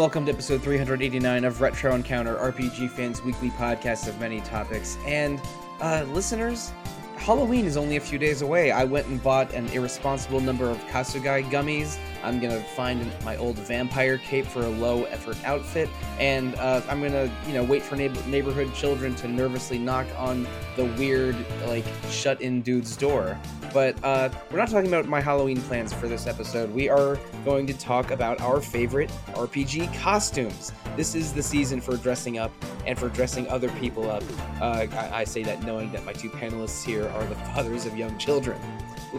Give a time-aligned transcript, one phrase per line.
[0.00, 4.96] Welcome to episode 389 of Retro Encounter, RPG fans' weekly podcast of many topics.
[5.04, 5.38] And
[5.82, 6.72] uh, listeners,
[7.16, 8.70] Halloween is only a few days away.
[8.70, 11.98] I went and bought an irresponsible number of Kasugai gummies.
[12.22, 15.88] I'm gonna find my old vampire cape for a low effort outfit,
[16.18, 20.46] and uh, I'm gonna, you know, wait for neighbor- neighborhood children to nervously knock on
[20.76, 23.38] the weird, like, shut-in dude's door.
[23.72, 26.72] But uh, we're not talking about my Halloween plans for this episode.
[26.74, 30.72] We are going to talk about our favorite RPG costumes.
[30.96, 32.50] This is the season for dressing up
[32.86, 34.24] and for dressing other people up.
[34.60, 37.96] Uh, I, I say that knowing that my two panelists here are the fathers of
[37.96, 38.60] young children.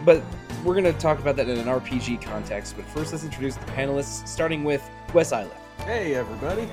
[0.04, 0.22] But
[0.64, 2.76] we're going to talk about that in an RPG context.
[2.76, 6.68] But first, let's introduce the panelists, starting with Wes Iliff Hey, everybody.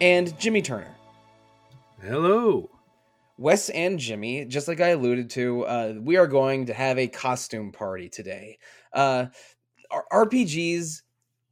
[0.00, 0.94] and Jimmy Turner.
[2.02, 2.70] Hello.
[3.36, 7.06] Wes and Jimmy, just like I alluded to, uh, we are going to have a
[7.06, 8.58] costume party today.
[8.92, 9.26] Uh,
[10.12, 11.02] RPGs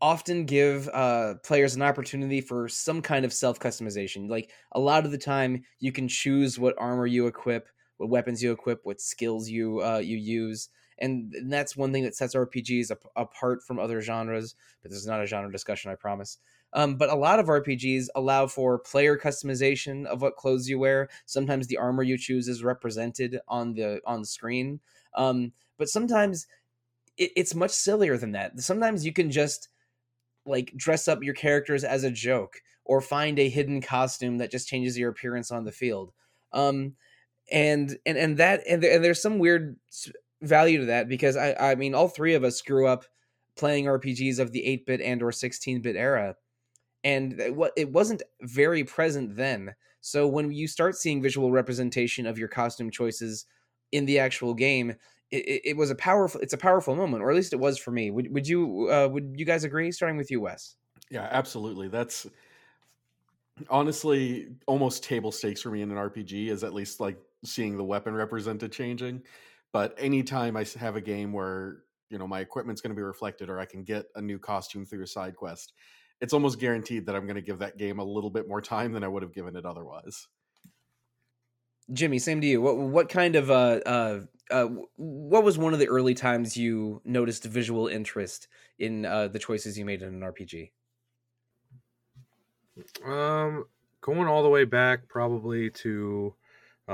[0.01, 4.29] often give uh, players an opportunity for some kind of self customization.
[4.29, 8.43] Like a lot of the time, you can choose what armor you equip, what weapons
[8.43, 12.35] you equip, what skills you uh, you use, and, and that's one thing that sets
[12.35, 14.55] RPGs ap- apart from other genres.
[14.83, 16.39] But this is not a genre discussion, I promise.
[16.73, 21.09] Um, but a lot of RPGs allow for player customization of what clothes you wear.
[21.25, 24.81] Sometimes the armor you choose is represented on the on the screen.
[25.15, 26.47] Um, but sometimes
[27.17, 28.61] it, it's much sillier than that.
[28.61, 29.69] Sometimes you can just
[30.45, 34.69] like dress up your characters as a joke or find a hidden costume that just
[34.69, 36.13] changes your appearance on the field.
[36.53, 36.95] Um,
[37.51, 39.77] and and and that and, and there's some weird
[40.43, 43.05] value to that because I I mean all three of us grew up
[43.57, 46.37] playing RPGs of the 8-bit and or 16-bit era
[47.07, 49.75] and what it wasn't very present then.
[50.01, 53.47] So when you start seeing visual representation of your costume choices
[53.93, 54.91] in the actual game,
[55.31, 56.41] it, it, it was a powerful.
[56.41, 58.11] It's a powerful moment, or at least it was for me.
[58.11, 59.91] Would would you uh, would you guys agree?
[59.93, 60.77] Starting with you, Wes.
[61.11, 61.89] Yeah, absolutely.
[61.89, 62.27] That's
[63.71, 67.85] honestly almost table stakes for me in an RPG is at least like seeing the
[67.85, 69.23] weapon represented changing.
[69.73, 73.51] But anytime I have a game where, you know, my equipment's going to be reflected
[73.51, 75.73] or I can get a new costume through a side quest,
[76.21, 78.93] it's almost guaranteed that I'm going to give that game a little bit more time
[78.93, 80.29] than I would have given it otherwise.
[81.93, 82.61] Jimmy, same to you.
[82.61, 84.21] What what kind of uh uh
[84.51, 88.49] uh what was one of the early times you noticed visual interest
[88.79, 90.71] in uh the choices you made in an RPG?
[93.05, 93.67] Um,
[94.01, 96.35] going all the way back probably to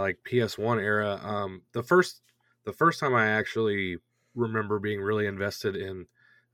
[0.00, 1.18] like PS1 era.
[1.22, 2.22] Um, the first
[2.64, 3.98] the first time I actually
[4.34, 6.06] remember being really invested in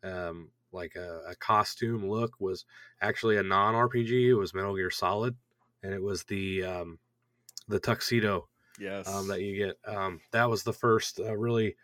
[0.03, 2.65] um like a, a costume look was
[3.00, 4.28] actually a non RPG.
[4.28, 5.37] It was Metal Gear Solid,
[5.82, 6.98] and it was the um
[7.69, 8.48] the tuxedo
[8.78, 9.06] Yes.
[9.06, 9.78] um, that you get.
[9.87, 11.77] Um, that was the first uh, really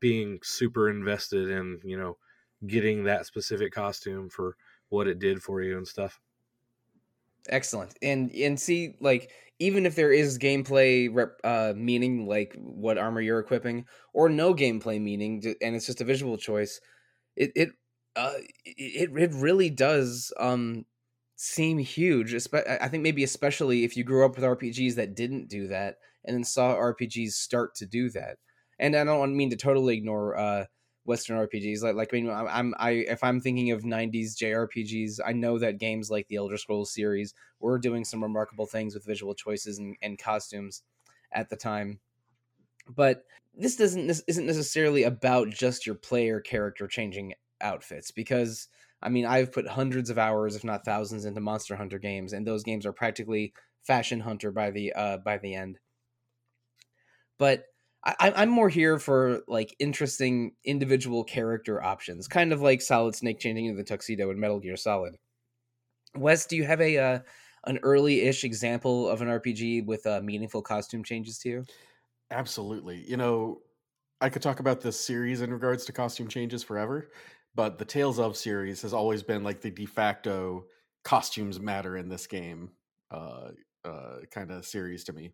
[0.00, 2.18] being super invested in, you know,
[2.66, 4.56] getting that specific costume for
[4.88, 6.20] what it did for you and stuff.
[7.48, 7.96] Excellent.
[8.02, 13.20] And and see like even if there is gameplay rep, uh meaning like what armor
[13.20, 16.80] you're equipping or no gameplay meaning and it's just a visual choice,
[17.36, 17.70] it it
[18.16, 18.34] uh
[18.66, 20.86] it it really does um
[21.36, 22.34] seem huge.
[22.54, 26.36] I think maybe especially if you grew up with RPGs that didn't do that and
[26.36, 28.38] then saw RPGs start to do that.
[28.78, 30.66] And I don't mean to totally ignore uh
[31.08, 31.82] Western RPGs.
[31.82, 35.78] Like, like I mean, I'm, I'm, if I'm thinking of '90s JRPGs, I know that
[35.78, 39.96] games like the Elder Scrolls series were doing some remarkable things with visual choices and,
[40.02, 40.82] and costumes
[41.32, 41.98] at the time.
[42.94, 43.24] But
[43.54, 48.68] this doesn't this isn't necessarily about just your player character changing outfits because
[49.02, 52.46] I mean I've put hundreds of hours, if not thousands, into Monster Hunter games, and
[52.46, 55.78] those games are practically fashion hunter by the uh, by the end.
[57.38, 57.64] But
[58.04, 63.40] I, I'm more here for like interesting individual character options, kind of like Solid Snake
[63.40, 65.16] changing into the tuxedo in Metal Gear Solid.
[66.14, 67.18] Wes, do you have a uh,
[67.66, 71.66] an early-ish example of an RPG with uh, meaningful costume changes to you?
[72.30, 73.04] Absolutely.
[73.08, 73.62] You know,
[74.20, 77.10] I could talk about this series in regards to costume changes forever,
[77.54, 80.66] but the Tales of series has always been like the de facto
[81.04, 82.72] costumes matter in this game
[83.10, 83.50] uh,
[83.84, 85.30] uh, kind of series to me.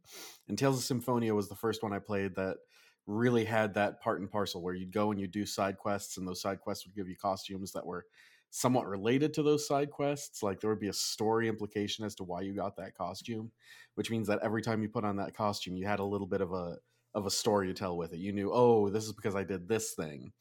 [0.49, 2.58] And Tales of Symphonia was the first one I played that
[3.06, 6.26] really had that part and parcel where you'd go and you'd do side quests, and
[6.26, 8.06] those side quests would give you costumes that were
[8.50, 10.43] somewhat related to those side quests.
[10.43, 13.50] Like there would be a story implication as to why you got that costume,
[13.96, 16.41] which means that every time you put on that costume, you had a little bit
[16.41, 16.76] of a
[17.14, 18.19] of a story to tell with it.
[18.19, 20.32] You knew, oh, this is because I did this thing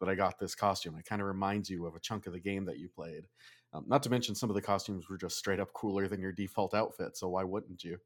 [0.00, 0.96] that I got this costume.
[0.96, 3.26] It kind of reminds you of a chunk of the game that you played.
[3.72, 6.32] Um, not to mention, some of the costumes were just straight up cooler than your
[6.32, 7.16] default outfit.
[7.16, 7.98] So why wouldn't you?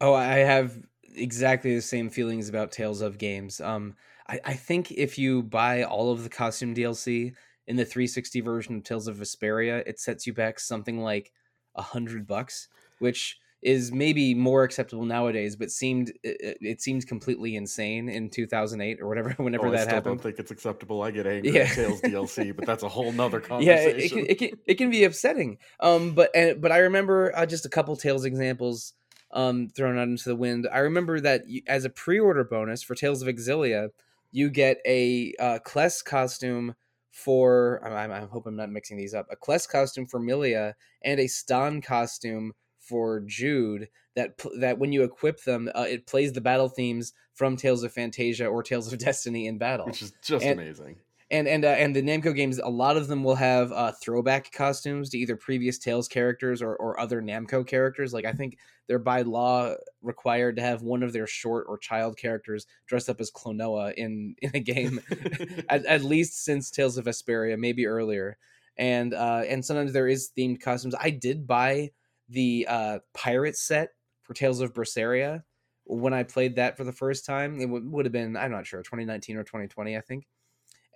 [0.00, 0.82] Oh, I have
[1.14, 3.60] exactly the same feelings about Tales of games.
[3.60, 3.94] Um,
[4.28, 7.34] I, I think if you buy all of the costume DLC
[7.66, 11.32] in the 360 version of Tales of Vesperia, it sets you back something like
[11.74, 12.68] a hundred bucks,
[12.98, 19.00] which is maybe more acceptable nowadays, but seemed it, it seemed completely insane in 2008
[19.00, 19.30] or whatever.
[19.38, 21.02] Whenever Oh, I that still happened, I don't think it's acceptable.
[21.02, 21.62] I get angry Yeah.
[21.62, 23.96] at Tales DLC, but that's a whole nother yeah, conversation.
[23.96, 25.56] it, it, can, it can it can be upsetting.
[25.80, 28.92] Um, but and, but I remember uh, just a couple Tales examples
[29.32, 30.68] um thrown out into the wind.
[30.70, 33.88] I remember that you, as a pre-order bonus for Tales of Xillia,
[34.30, 36.74] you get a uh, Cless costume
[37.10, 37.80] for.
[37.82, 39.26] I, I hope I'm not mixing these up.
[39.30, 42.52] A Cless costume for Milla and a Stan costume
[42.88, 43.88] for Jude.
[44.16, 47.92] That that when you equip them, uh, it plays the battle themes from Tales of
[47.92, 50.96] Phantasia or Tales of Destiny in battle which is just And- amazing.
[51.32, 54.52] and and uh, and the Namco games, a lot of them will have uh, throwback
[54.52, 58.12] costumes to either previous Tales characters or, or other Namco characters.
[58.14, 62.16] Like I think they're by law required to have one of their short or child
[62.16, 65.00] characters dressed up as Klonoa in in a game,
[65.68, 68.36] at, at least since Tales of Vesperia, maybe earlier.
[68.76, 70.94] And uh, and sometimes there is themed costumes.
[71.00, 71.90] I did buy
[72.28, 73.90] the uh, pirate set
[74.22, 75.42] for Tales of Berseria
[75.84, 77.60] when I played that for the first time.
[77.60, 80.26] It w- would have been I'm not sure 2019 or 2020, I think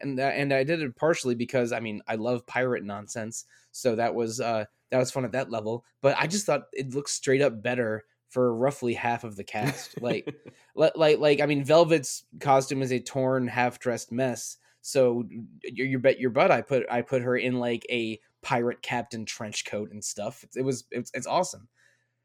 [0.00, 3.96] and that, and I did it partially because I mean I love pirate nonsense, so
[3.96, 5.84] that was uh that was fun at that level.
[6.00, 9.96] But I just thought it looked straight up better for roughly half of the cast.
[10.02, 10.28] like
[10.75, 14.56] li- like like I mean Velvet's costume is a torn half dressed mess.
[14.80, 15.25] So
[15.64, 19.25] you, you bet your butt I put I put her in like a pirate captain
[19.25, 20.44] trench coat and stuff.
[20.56, 21.69] It, was it's, it's awesome.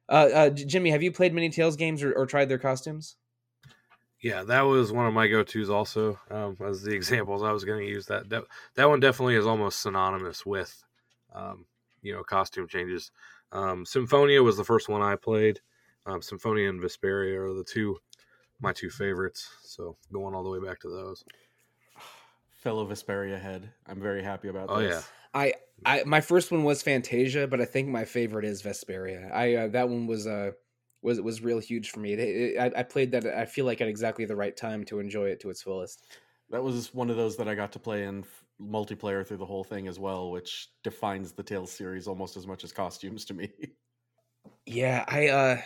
[0.09, 3.15] Uh, uh, Jimmy, have you played many Tales games or, or tried their costumes?
[4.21, 6.19] Yeah, that was one of my go-tos also.
[6.31, 8.43] Um, as the examples I was going to use that, that
[8.75, 10.83] that one definitely is almost synonymous with,
[11.33, 11.65] um,
[12.01, 13.11] you know, costume changes.
[13.51, 15.59] Um, Symphonia was the first one I played.
[16.05, 17.97] Um, Symphonia and Vesperia are the two
[18.59, 19.49] my two favorites.
[19.63, 21.23] So going all the way back to those.
[22.51, 23.69] Fellow Vesperia head.
[23.87, 24.91] I'm very happy about Oh, this.
[24.91, 25.01] yeah.
[25.33, 25.53] I,
[25.85, 29.31] I my first one was Phantasia, but I think my favorite is Vesperia.
[29.31, 30.51] I uh, that one was uh
[31.01, 32.13] was was real huge for me.
[32.13, 33.25] It, it, I, I played that.
[33.25, 36.07] I feel like at exactly the right time to enjoy it to its fullest.
[36.49, 38.25] That was one of those that I got to play in
[38.61, 42.63] multiplayer through the whole thing as well, which defines the Tales series almost as much
[42.63, 43.51] as costumes to me.
[44.65, 45.61] Yeah, I uh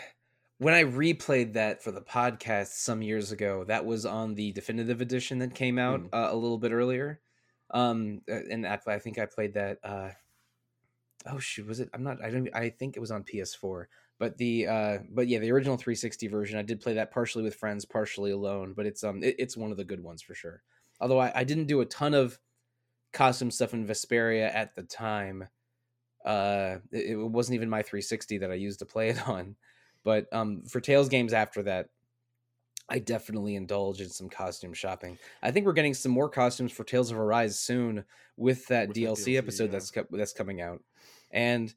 [0.59, 5.01] when I replayed that for the podcast some years ago, that was on the definitive
[5.01, 6.09] edition that came out Mm.
[6.13, 7.21] uh, a little bit earlier.
[7.71, 9.79] Um, and I, I think I played that.
[9.83, 10.09] Uh,
[11.25, 11.89] oh shoot, was it?
[11.93, 12.23] I'm not.
[12.23, 12.49] I don't.
[12.53, 13.85] I think it was on PS4.
[14.19, 17.55] But the uh, but yeah, the original 360 version, I did play that partially with
[17.55, 18.73] friends, partially alone.
[18.75, 20.63] But it's um, it, it's one of the good ones for sure.
[20.99, 22.39] Although I, I didn't do a ton of
[23.13, 25.47] costume stuff in Vesperia at the time
[26.25, 29.55] uh it, it wasn't even my 360 that i used to play it on
[30.03, 31.89] but um for tales games after that
[32.89, 36.83] i definitely indulge in some costume shopping i think we're getting some more costumes for
[36.83, 38.03] tales of arise soon
[38.35, 39.71] with that With dlc, DLC, episode yeah.
[39.71, 40.81] that's co- that's coming out
[41.31, 41.73] and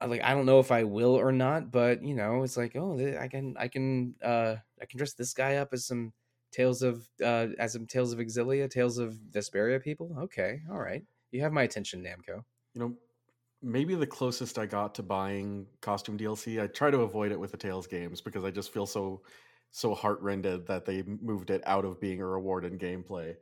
[0.00, 2.76] uh, like i don't know if i will or not but you know it's like
[2.76, 6.12] oh i can i can uh i can dress this guy up as some
[6.52, 11.02] tales of uh as some tales of xillia tales of vesperia people okay all right
[11.32, 12.42] you have my attention namco
[12.76, 12.94] you know,
[13.62, 16.62] maybe the closest I got to buying costume DLC.
[16.62, 19.22] I try to avoid it with the Tales games because I just feel so
[19.70, 23.34] so heartrended that they moved it out of being a reward in gameplay.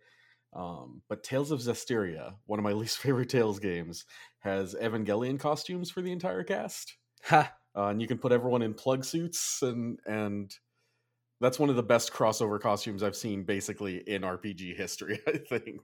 [0.55, 4.05] Um, but Tales of Zestiria, one of my least favorite Tales games,
[4.41, 8.75] has Evangelion costumes for the entire cast, ha uh, and you can put everyone in
[8.75, 10.55] plug suits, and and
[11.41, 15.21] that's one of the best crossover costumes I've seen, basically in RPG history.
[15.27, 15.81] I think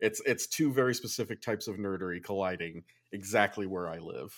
[0.00, 4.32] it's it's two very specific types of nerdery colliding exactly where I live.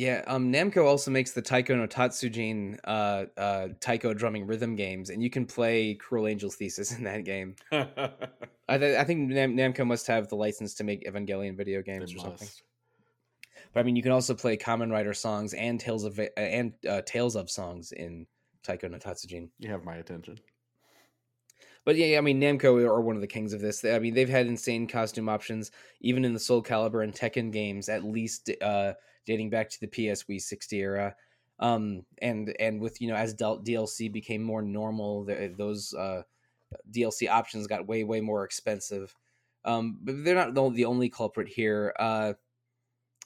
[0.00, 5.10] Yeah, um, Namco also makes the Taiko no Tatsujin uh, uh, Taiko drumming rhythm games,
[5.10, 7.54] and you can play Cruel Angel's Thesis in that game.
[7.70, 12.12] I, th- I think Nam- Namco must have the license to make Evangelion video games
[12.12, 12.48] It or something.
[13.74, 16.72] But I mean, you can also play Kamen Rider songs and Tales of uh, and
[16.88, 18.26] uh, Tales of songs in
[18.62, 19.50] Taiko no Tatsujin.
[19.58, 20.38] You have my attention.
[21.84, 23.84] But yeah, I mean, Namco are one of the kings of this.
[23.84, 27.90] I mean, they've had insane costume options, even in the Soul Calibur and Tekken games,
[27.90, 28.94] at least uh,
[29.26, 31.14] dating back to the PS Wii 60 era.
[31.58, 36.22] Um, and and with you know, as DLC became more normal, the, those uh,
[36.90, 39.14] DLC options got way way more expensive.
[39.64, 41.94] Um, but they're not the, only culprit here.
[41.98, 42.32] Uh,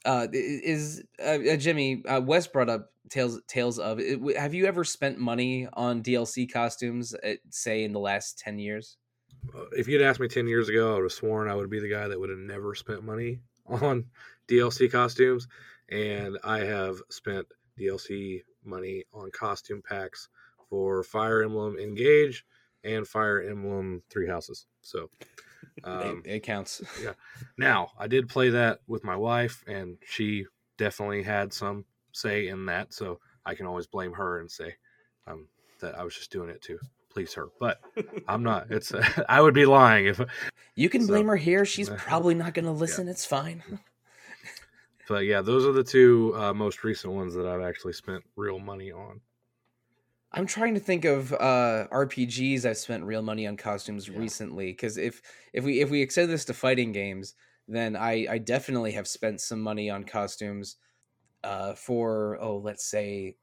[0.05, 4.01] uh, is uh, uh, Jimmy uh, Wes brought up tales tales of
[4.37, 8.99] have you ever spent money on DLC costumes at, say in the last 10 years
[9.73, 11.89] If you'd asked me 10 years ago, I would have sworn I would be the
[11.89, 14.07] guy that would have never spent money on
[14.49, 15.49] DLC costumes.
[15.95, 17.47] And I have spent
[17.79, 20.29] DLC money on costume packs
[20.69, 22.45] for Fire Emblem Engage
[22.83, 24.67] and Fire Emblem Three Houses.
[24.83, 25.09] So
[25.85, 26.83] Um, it, it counts.
[27.03, 27.13] Yeah.
[27.59, 30.47] Now, I did play that with my wife, and she
[30.79, 32.93] definitely had some say in that.
[32.93, 34.75] So I can always blame her and say
[35.27, 35.49] um,
[35.81, 36.79] that I was just doing it to
[37.11, 37.49] please her.
[37.61, 37.81] But
[38.29, 38.71] I'm not.
[38.71, 38.93] It's
[39.29, 40.21] I would be lying if.
[40.75, 41.65] You can So- blame her here.
[41.65, 43.07] She's probably not going to listen.
[43.09, 43.63] It's fine.
[45.07, 48.59] But yeah, those are the two uh, most recent ones that I've actually spent real
[48.59, 49.23] money on.
[50.33, 54.11] I'm trying to think of uh, RPGs I've spent real money on costumes Yeah.
[54.11, 54.73] recently.
[54.73, 57.35] Because if if we if we extend this to fighting games,
[57.69, 60.77] then I I definitely have spent some money on costumes
[61.45, 63.39] uh, for oh let's say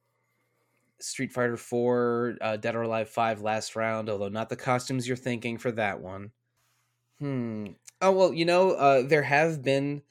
[1.00, 4.10] Street Fighter Four, uh, Dead or Alive Five, Last Round.
[4.10, 6.32] Although not the costumes you're thinking for that one.
[7.20, 7.68] Hmm.
[8.02, 10.04] Oh well, you know uh, there have been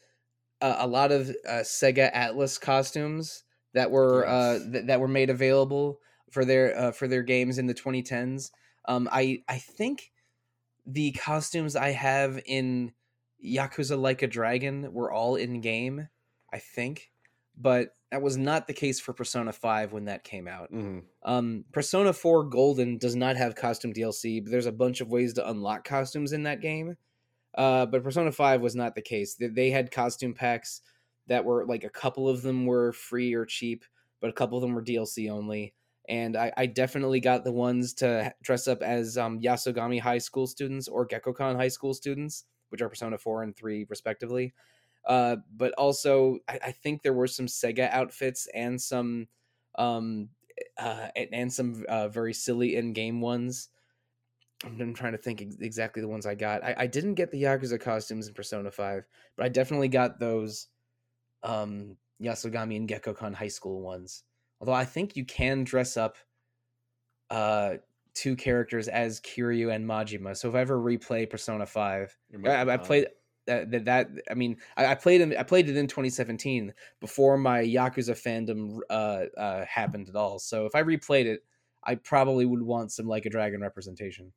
[0.61, 5.31] uh, a lot of uh, Sega Atlus costumes that were uh, th- that were made
[5.31, 6.01] available
[6.31, 8.51] for their uh, for their games in the 2010s.
[8.87, 10.13] Um, I I think
[10.87, 12.93] the costumes I have in
[13.45, 16.09] Yakuza Like a Dragon were all in game.
[16.53, 17.13] I think,
[17.57, 20.73] but that was not the case for Persona 5 when that came out.
[20.73, 21.05] Mhm.
[21.23, 25.33] Um, Persona 4 Golden does not have costume DLC, but there's a bunch of ways
[25.35, 26.97] to unlock costumes in that game.
[27.55, 29.37] Uh, but Persona 5 was not the case.
[29.39, 30.83] They, had costume packs
[31.27, 33.85] that were like a couple of them were free or cheap,
[34.21, 35.75] but a couple of them were DLC only.
[36.09, 40.47] And I, I definitely got the ones to dress up as um, Yasogami High School
[40.47, 44.55] students or Gekkoukan High School students, which are Persona 4 and 3, respectively.
[45.07, 49.29] Uh, but also, I, I think there were some Sega outfits and some
[49.77, 50.29] um,
[50.79, 53.69] uh, and, and some uh, very silly in-game ones.
[54.65, 56.63] I'm, trying to think ex- exactly the ones I got.
[56.63, 60.69] I, I didn't get the Yakuza costumes in Persona 5, but I definitely got those
[61.43, 64.25] um, Yasogami and Gekkoukan high school ones.
[64.61, 66.19] Although I think you can dress up
[67.31, 67.75] uh,
[68.15, 70.37] two characters as Kiryu and Majima.
[70.37, 73.07] So if I ever replay Persona 5, I, I played
[73.47, 73.85] that, that.
[73.87, 78.15] That I mean, I, I played in, I played it in 2017 before my Yakuza
[78.15, 80.39] fandom uh, uh, happened at all.
[80.39, 81.41] So if I replayed it,
[81.83, 84.33] I probably would want some like a dragon representation.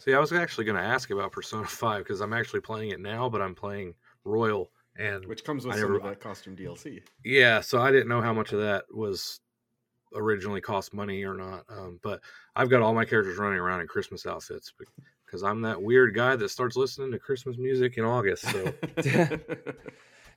[0.00, 3.00] See, I was actually going to ask about Persona 5 because I'm actually playing it
[3.00, 4.70] now, but I'm playing Royal.
[4.98, 7.00] And which comes with I some never- of that costume DLC.
[7.24, 9.40] yeah, so I didn't know how much of that was
[10.14, 11.64] originally cost money or not.
[11.70, 12.20] Um, but
[12.56, 14.72] I've got all my characters running around in Christmas outfits
[15.24, 18.42] because I'm that weird guy that starts listening to Christmas music in August.
[18.50, 18.72] So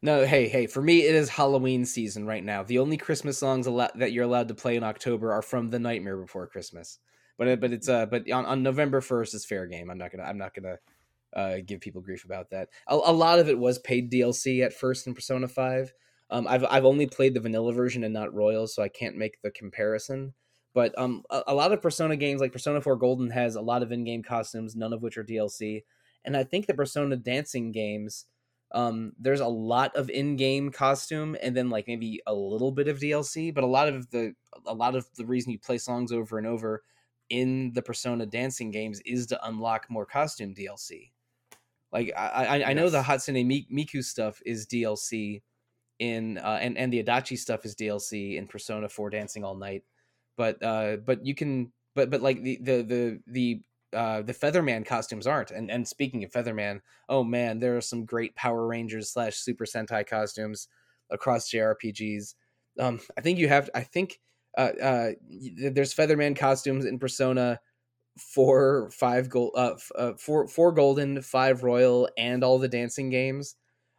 [0.02, 2.62] No, hey, hey, for me it is Halloween season right now.
[2.64, 5.80] The only Christmas songs allo- that you're allowed to play in October are from The
[5.80, 7.00] Nightmare Before Christmas.
[7.44, 9.90] But it, but it's uh but on, on November 1st is fair game.
[9.90, 10.80] I'm not to I'm not to
[11.36, 12.70] uh give people grief about that.
[12.88, 15.94] A, a lot of it was paid DLC at first in Persona 5.
[16.30, 19.42] Um I've I've only played the vanilla version and not Royal, so I can't make
[19.42, 20.34] the comparison.
[20.74, 23.84] But um a, a lot of Persona games like Persona 4 Golden has a lot
[23.84, 25.84] of in-game costumes, none of which are DLC.
[26.24, 28.26] And I think the Persona dancing games
[28.72, 32.98] um there's a lot of in-game costume and then like maybe a little bit of
[32.98, 34.34] dlc but a lot of the
[34.66, 36.82] a lot of the reason you play songs over and over
[37.30, 41.12] in the persona dancing games is to unlock more costume dlc
[41.92, 43.04] like i i, I know the Yes.
[43.04, 45.42] hatsune Mi- miku stuff is dlc
[46.00, 49.84] in uh and and the adachi stuff is dlc in persona 4 dancing all night
[50.38, 53.64] but uh but you can but but like the the the the
[53.98, 58.06] uh the featherman costumes aren't and and speaking of featherman oh man, there are some
[58.06, 60.68] great Power Rangers slash Super Sentai costumes
[61.12, 62.36] across JRPGs.
[62.80, 63.70] Um, I think you have.
[63.76, 64.20] I think
[64.58, 65.12] uh, uh,
[65.56, 67.60] there's Featherman costumes in Persona
[68.18, 73.56] four, five gold, uh, uh, four, four golden, five royal, and all the dancing games.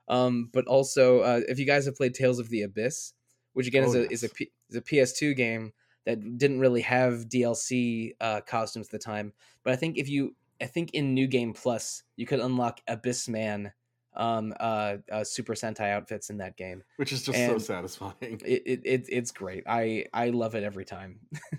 [0.09, 3.15] Um, but also, uh, if you guys have played Tales of the Abyss,
[3.55, 4.33] which again is Oh, a is a yes.
[4.35, 5.73] P- is a PS2 game
[6.05, 9.33] that didn't really have DLC uh, costumes at the time,
[9.63, 13.29] but I think if you I think in New Game Plus you could unlock Abyss
[13.29, 13.73] Man
[14.17, 16.83] um uh, uh Super Sentai outfits in that game.
[16.97, 18.41] which is just so satisfying.
[18.45, 19.65] It, it, it it's great.
[19.67, 21.21] I I love it every time.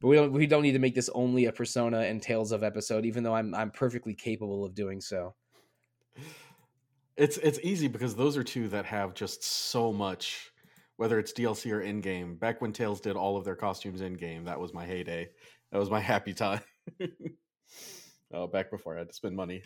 [0.00, 2.62] but we don't we don't need to make this only a Persona and Tales of
[2.62, 5.34] episode even though I'm I'm perfectly capable of doing so.
[7.16, 10.52] It's it's easy because those are two that have just so much,
[10.96, 12.36] whether it's DLC or in game.
[12.36, 15.28] Back when Tales did all of their costumes in game, that was my heyday.
[15.70, 16.62] That was my happy time.
[18.32, 19.62] oh, back before I had to spend money.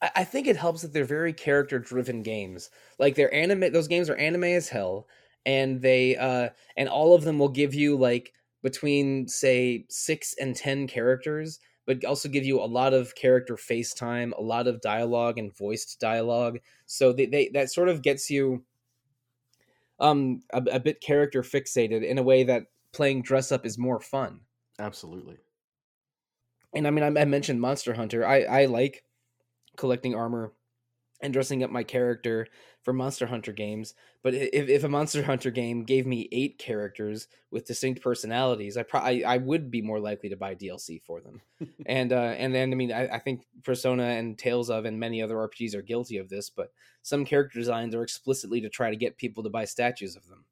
[0.00, 2.70] I, I think it helps that they're very character driven games.
[2.98, 5.06] Like they're anime those games are anime as hell
[5.44, 10.54] and they uh and all of them will give you like between say 6 and
[10.54, 14.80] 10 characters but also give you a lot of character face time, a lot of
[14.80, 16.60] dialogue and voiced dialogue.
[16.86, 18.64] So they, they that sort of gets you
[19.98, 24.00] um a, a bit character fixated in a way that playing dress up is more
[24.00, 24.40] fun
[24.78, 25.36] Absolutely.
[26.74, 28.26] And I mean, I, I mentioned Monster Hunter.
[28.26, 29.04] I I like
[29.76, 30.52] collecting armor
[31.22, 32.48] and dressing up my character
[32.82, 33.94] for Monster Hunter games.
[34.22, 38.82] But if, if a Monster Hunter game gave me eight characters with distinct personalities, I,
[38.82, 41.40] pro- I, I would be more likely to buy DLC for them.
[41.86, 45.22] and uh, and then I mean I, I think Persona and Tales of and many
[45.22, 48.96] other RPGs are guilty of this, but some character designs are explicitly to try to
[48.96, 50.44] get people to buy statues of them.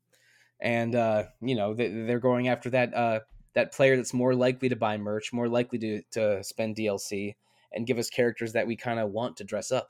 [0.60, 3.20] And uh, you know they, they're going after that uh,
[3.54, 7.34] that player that's more likely to buy merch, more likely to to spend DLC,
[7.72, 9.88] and give us characters that we kind of want to dress up.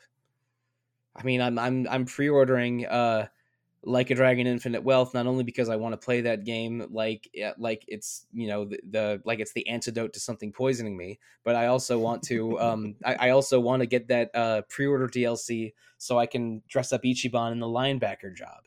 [1.17, 3.27] I mean, I'm I'm I'm pre-ordering uh
[3.83, 7.31] like a dragon infinite wealth not only because i want to play that game like
[7.57, 11.57] like it's you know the, the, like it's the antidote to something poisoning me but
[11.57, 15.73] i also want to um I, I, also want to get that uh pre-order dlc
[15.97, 18.65] so i can dress up ichiban in the linebacker job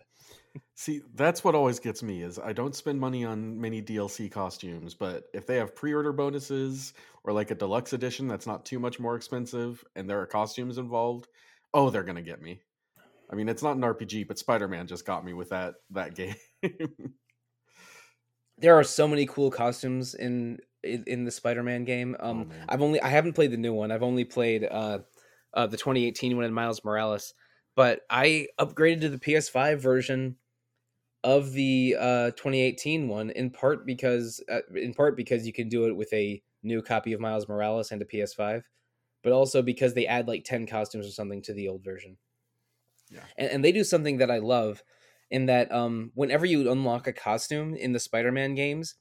[0.76, 4.94] see that's what always gets me is i don't spend money on many dlc costumes
[4.94, 6.94] but if they have pre-order bonuses
[7.24, 10.78] or like a deluxe edition that's not too much more expensive and there are costumes
[10.78, 11.28] involved
[11.74, 12.62] oh, they're gonna get me.
[13.32, 16.16] I mean, it's not an RPG, but Spider Man just got me with that that
[16.16, 16.36] game.
[18.58, 22.16] there are so many cool costumes in in, in the Spider Man game.
[22.20, 23.92] Um, oh, I've only I haven't played the new one.
[23.92, 25.00] I've only played uh,
[25.54, 27.34] uh the 2018 one in Miles Morales,
[27.76, 30.38] but I upgraded to the PS5 version
[31.24, 35.86] of the uh 2018 one in part because uh, in part because you can do
[35.86, 38.64] it with a new copy of Miles Morales and a PS5
[39.24, 42.18] but also because they add like 10 costumes or something to the old version.
[43.10, 43.22] Yeah.
[43.38, 44.84] And, and they do something that I love
[45.32, 48.96] in that um, whenever you unlock a costume in the Spider-Man games,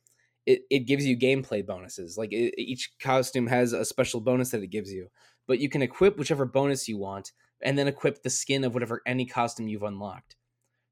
[0.46, 2.16] it, it gives you gameplay bonuses.
[2.16, 5.08] Like it, each costume has a special bonus that it gives you,
[5.46, 9.02] but you can equip whichever bonus you want and then equip the skin of whatever
[9.06, 10.36] any costume you've unlocked.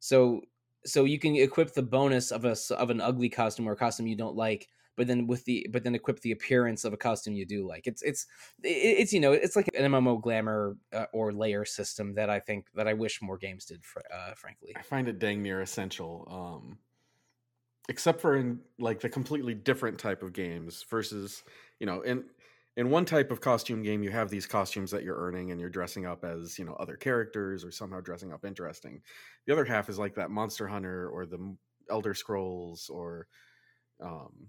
[0.01, 0.43] So
[0.85, 4.07] so you can equip the bonus of a of an ugly costume or a costume
[4.07, 4.69] you don't like
[5.01, 7.87] but then with the but then equip the appearance of a costume you do like.
[7.87, 8.27] It's it's
[8.63, 12.67] it's you know it's like an MMO glamour uh, or layer system that I think
[12.75, 13.83] that I wish more games did.
[13.83, 16.29] Fr- uh, frankly, I find it dang near essential.
[16.31, 16.79] Um,
[17.89, 21.45] except for in like the completely different type of games versus
[21.79, 22.25] you know in
[22.77, 25.71] in one type of costume game you have these costumes that you're earning and you're
[25.71, 29.01] dressing up as you know other characters or somehow dressing up interesting
[29.47, 31.57] the other half is like that monster hunter or the
[31.91, 33.27] elder scrolls or
[34.03, 34.49] um,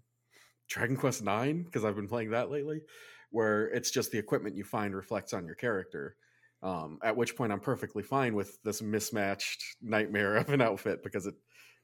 [0.72, 2.82] Dragon Quest Nine because I've been playing that lately,
[3.30, 6.16] where it's just the equipment you find reflects on your character.
[6.64, 11.26] Um, at which point, I'm perfectly fine with this mismatched nightmare of an outfit because
[11.26, 11.36] it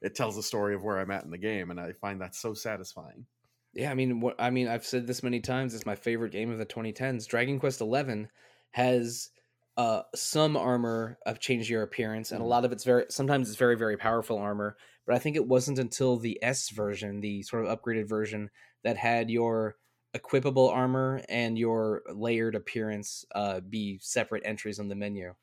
[0.02, 2.36] it tells a story of where I'm at in the game, and I find that
[2.36, 3.26] so satisfying.
[3.78, 5.76] Yeah, I mean, what I mean, I've said this many times.
[5.76, 7.28] It's my favorite game of the 2010s.
[7.28, 8.28] Dragon Quest Eleven
[8.72, 9.30] has
[9.78, 12.50] uh, some armor of change your appearance, and a mm-hmm.
[12.50, 14.78] lot of it's very sometimes it's very very powerful armor.
[15.06, 18.50] But I think it wasn't until the S version, the sort of upgraded version,
[18.84, 19.76] that had your
[20.16, 25.36] equipable armor and your layered appearance uh, be separate entries on the menu.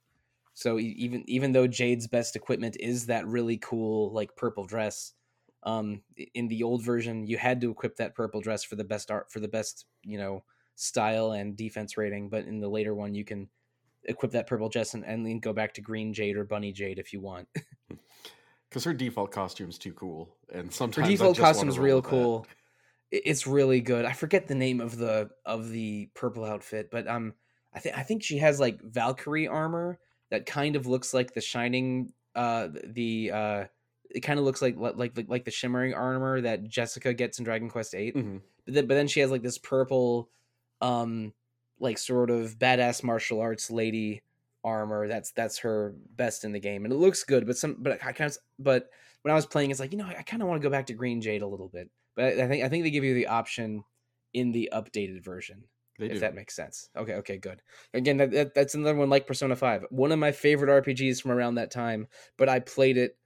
[0.55, 5.13] So even even though Jade's best equipment is that really cool like purple dress,
[5.65, 6.03] um,
[6.35, 9.33] in the old version you had to equip that purple dress for the best art
[9.33, 12.29] for the best you know style and defense rating.
[12.29, 13.49] But in the later one you can
[14.05, 16.99] equip that purple dress and, and then go back to green Jade or bunny Jade
[16.99, 17.49] if you want.
[18.71, 22.41] Because her default costume's too cool, and sometimes her default costume's real cool.
[22.41, 22.49] That
[23.27, 24.05] it's really good.
[24.05, 27.35] I forget the name of the of the purple outfit, but um,
[27.73, 30.01] I think I think she has like Valkyrie armor
[30.31, 33.65] that kind of looks like the shining uh the uh
[34.11, 37.69] it kind of looks like like like the shimmering armor that Jessica gets in Dragon
[37.69, 38.37] Quest 8 mm-hmm.
[38.65, 40.29] but then but then she has like this purple
[40.81, 41.33] um
[41.81, 44.23] like sort of badass martial arts lady
[44.63, 47.93] armor that's that's her best in the game and it looks good but some but
[48.05, 48.89] I kind of but
[49.23, 50.87] when I was playing it's like you know I kind of want to go back
[50.87, 53.27] to Green Jade a little bit but I think I think they give you the
[53.27, 53.85] option
[54.33, 55.65] in the updated version.
[55.99, 56.19] They if do.
[56.21, 56.91] that makes sense.
[56.97, 57.63] Okay, okay, good.
[57.95, 59.87] Again, that, that, that's another one like Persona 5.
[59.91, 63.17] One of my favorite RPGs from around that time, but I played it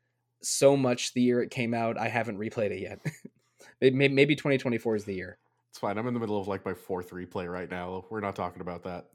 [0.43, 3.01] so much the year it came out, I haven't replayed it yet.
[3.81, 5.39] maybe, maybe 2024 is the year.
[5.71, 5.99] It's fine.
[5.99, 8.05] I'm in the middle of like my fourth replay right now.
[8.11, 9.07] We're not talking about that.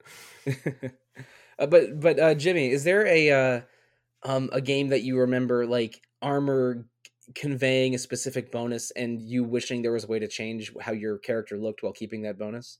[1.59, 3.61] uh, but but uh, Jimmy, is there a uh,
[4.23, 6.85] um a game that you remember like armor
[7.35, 11.17] conveying a specific bonus and you wishing there was a way to change how your
[11.17, 12.79] character looked while keeping that bonus?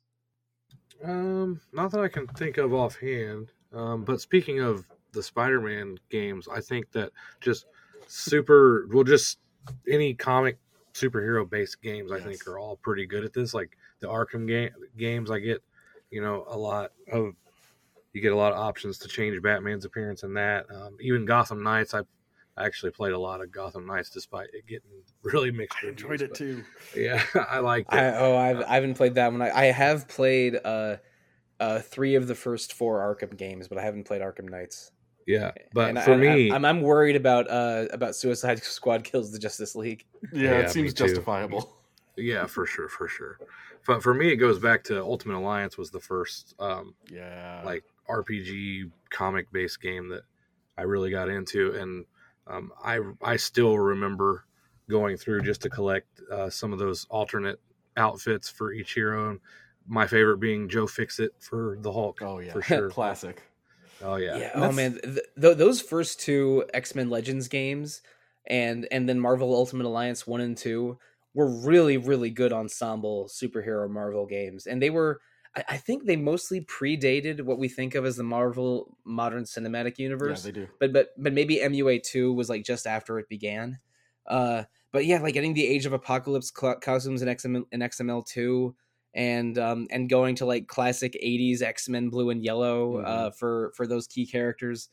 [1.03, 3.51] Um, not that I can think of offhand.
[3.73, 7.65] Um, but speaking of the Spider-Man games, I think that just
[8.07, 9.39] super well, just
[9.89, 10.57] any comic
[10.93, 13.53] superhero based games, I think are all pretty good at this.
[13.53, 15.63] Like the Arkham game games, I get
[16.11, 17.33] you know a lot of
[18.13, 20.65] you get a lot of options to change Batman's appearance in that.
[20.69, 22.01] Um, even Gotham Knights, I
[22.55, 24.91] I actually played a lot of Gotham Knights despite it getting
[25.23, 25.79] really mixed.
[25.83, 26.63] I enjoyed it too.
[26.95, 27.87] Yeah, I like.
[27.91, 29.41] oh, I've, uh, I haven't played that one.
[29.41, 30.97] I, I have played uh,
[31.59, 34.91] uh, three of the first four Arkham games, but I haven't played Arkham Knights.
[35.25, 39.03] Yeah, but and for I, me, I, am I'm worried about uh about Suicide Squad
[39.03, 40.05] kills the Justice League.
[40.31, 41.75] Yeah, Yeah, it seems justifiable.
[42.17, 43.37] yeah, for sure, for sure.
[43.85, 47.61] But for me, it goes back to Ultimate Alliance was the first um, Yeah.
[47.65, 50.23] like RPG comic based game that
[50.77, 52.05] I really got into, and
[52.47, 54.45] um, I I still remember
[54.89, 57.59] going through just to collect uh, some of those alternate
[57.95, 59.29] outfits for each hero.
[59.31, 59.39] And
[59.87, 62.21] my favorite being Joe Fixit for the Hulk.
[62.21, 62.51] oh yeah.
[62.53, 62.89] for sure.
[62.91, 63.41] Classic.
[64.01, 64.51] Oh yeah, Yeah.
[64.55, 68.01] Oh man, th- th- those first two X Men Legends games,
[68.47, 70.97] and and then Marvel Ultimate Alliance one and two
[71.33, 75.21] were really really good ensemble superhero Marvel games, and they were.
[75.55, 79.99] I, I think they mostly predated what we think of as the Marvel modern cinematic
[79.99, 80.43] universe.
[80.45, 80.67] Yeah, they do.
[80.79, 83.79] but but but maybe MUA two was like just after it began.
[84.27, 88.25] Uh, but yeah, like getting the Age of Apocalypse cl- costumes in XML in XML
[88.25, 88.75] two,
[89.13, 93.71] and um and going to like classic '80s X Men blue and yellow uh for
[93.75, 94.89] for those key characters.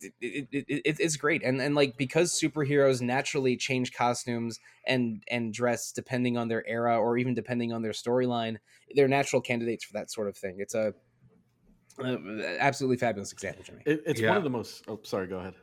[0.00, 5.22] It, it, it, it, it's great and and like because superheroes naturally change costumes and
[5.30, 8.56] and dress depending on their era or even depending on their storyline
[8.96, 10.92] they're natural candidates for that sort of thing it's a
[12.02, 12.16] uh,
[12.58, 13.82] absolutely fabulous example Jimmy.
[13.84, 14.28] It, it's Yeah.
[14.28, 14.84] one of the most.
[14.88, 15.26] Oh, sorry.
[15.26, 15.54] Go ahead.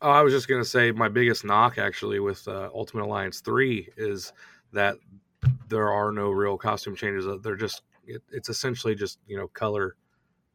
[0.00, 3.88] Oh, I was just gonna say my biggest knock actually with uh, Ultimate Alliance three
[3.96, 4.32] is
[4.72, 4.96] that
[5.72, 7.26] there are no real costume changes.
[7.26, 9.96] Uh, They're just it, it's essentially just you know color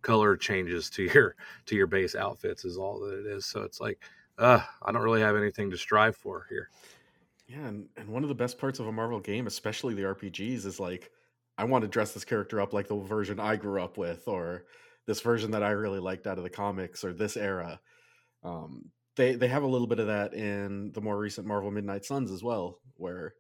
[0.01, 3.45] color changes to your to your base outfits is all that it is.
[3.45, 3.99] So it's like
[4.37, 6.69] uh, I don't really have anything to strive for here.
[7.47, 10.65] Yeah, and, and one of the best parts of a Marvel game, especially the RPGs,
[10.65, 11.11] is like
[11.57, 14.65] I want to dress this character up like the version I grew up with, or
[15.05, 17.79] this version that I really liked out of the comics, or this era.
[18.43, 22.05] Um, they they have a little bit of that in the more recent Marvel Midnight
[22.05, 23.33] Suns as well, where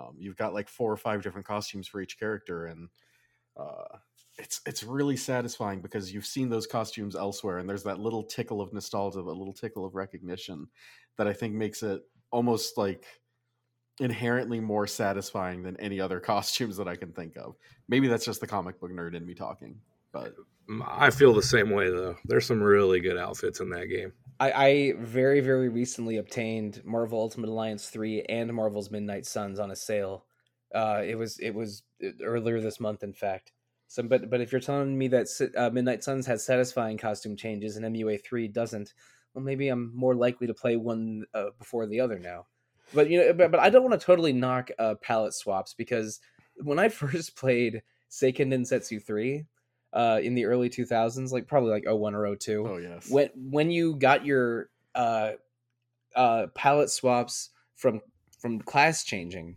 [0.00, 2.88] um, you've got like four or five different costumes for each character, and
[3.56, 3.98] uh,
[4.38, 8.60] it's it's really satisfying because you've seen those costumes elsewhere, and there's that little tickle
[8.60, 10.68] of nostalgia, a little tickle of recognition
[11.18, 13.04] that I think makes it almost like
[14.00, 17.56] inherently more satisfying than any other costumes that I can think of.
[17.88, 19.80] Maybe that's just the comic book nerd in me talking,
[20.12, 20.34] but
[20.70, 22.16] Mm, I feel the same way though.
[22.24, 24.12] There's some really good outfits in that game.
[24.40, 29.70] I, I very very recently obtained Marvel Ultimate Alliance three and Marvel's Midnight Suns on
[29.70, 30.24] a sale.
[30.74, 31.82] Uh, it was it was
[32.22, 33.52] earlier this month, in fact.
[33.86, 37.76] So, but but if you're telling me that uh, Midnight Suns has satisfying costume changes
[37.76, 38.94] and MUA three doesn't,
[39.34, 42.46] well, maybe I'm more likely to play one uh, before the other now.
[42.94, 46.18] But you know, but, but I don't want to totally knock uh, palette swaps because
[46.56, 49.44] when I first played Seiken Densetsu three
[49.92, 53.70] uh, in the early 2000s, like probably like 01 or 02, oh yes, when when
[53.70, 55.32] you got your uh
[56.16, 58.00] uh palette swaps from
[58.40, 59.56] from class changing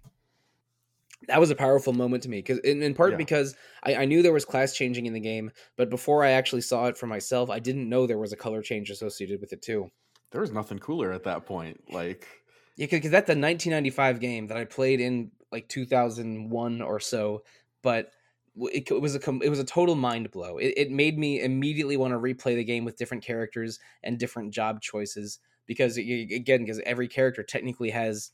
[1.28, 3.18] that was a powerful moment to me because in, in part Yeah.
[3.18, 6.62] because I, I knew there was class changing in the game but before i actually
[6.62, 9.62] saw it for myself i didn't know there was a color change associated with it
[9.62, 9.90] too
[10.32, 11.80] there was nothing cooler at that point.
[11.92, 12.28] Like
[12.76, 17.44] yeah because that's the 1995 game that i played in like 2001 or so
[17.82, 18.12] but
[18.56, 21.98] it, it was a it was a total mind blow it, it made me immediately
[21.98, 26.62] want to replay the game with different characters and different job choices because y- again
[26.62, 28.32] because every character technically has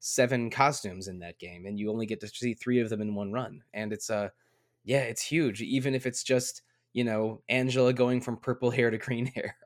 [0.00, 3.14] seven costumes in that game and you only get to see three of them in
[3.14, 4.28] one run and it's uh
[4.84, 8.98] yeah it's huge even if it's just you know angela going from purple hair to
[8.98, 9.56] green hair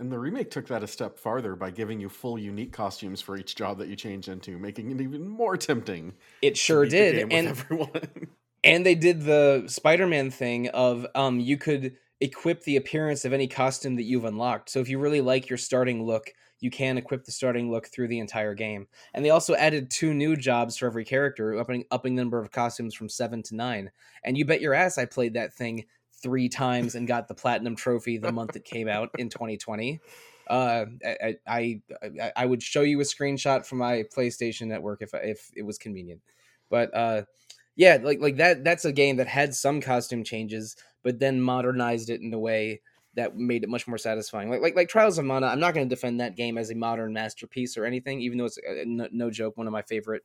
[0.00, 3.36] and the remake took that a step farther by giving you full unique costumes for
[3.36, 6.12] each job that you change into, making it even more tempting.
[6.42, 7.90] it sure did and everyone.
[8.64, 13.46] and they did the spider-man thing of um you could equip the appearance of any
[13.46, 14.70] costume that you've unlocked.
[14.70, 18.08] So if you really like your starting look you can equip the starting look through
[18.08, 18.86] the entire game.
[19.12, 22.50] And they also added two new jobs for every character upping upping the number of
[22.50, 23.90] costumes from seven to nine.
[24.24, 25.84] And you bet your ass i played that thing
[26.22, 30.00] three times and got the platinum trophy the month it came out in 2020
[30.48, 35.12] uh I, I i i would show you a screenshot from my playstation network if
[35.12, 36.22] if it was convenient.
[36.70, 37.22] But uh
[37.76, 42.10] yeah like like that that's a game that had some costume changes but then modernized
[42.10, 42.80] it in a way
[43.16, 44.50] that made it much more satisfying.
[44.50, 46.74] Like like, like trials of mana i'm not going to defend that game as a
[46.74, 50.22] modern masterpiece or anything even though it's uh, no, no joke one of my favorite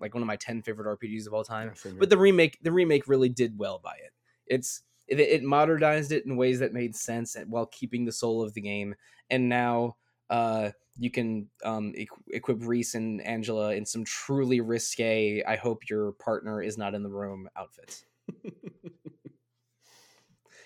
[0.00, 1.68] like one of my 10 favorite rpgs of all time.
[1.68, 2.00] Yeah, same here.
[2.00, 4.12] but the remake the remake really did well by it.
[4.46, 8.54] It's it, it modernized it in ways that made sense while keeping the soul of
[8.54, 8.94] the game
[9.30, 9.96] and now
[10.32, 15.88] uh you can um equ- equip Riesz and Angela in some truly risque I hope
[15.90, 18.04] your partner is not in the room outfits.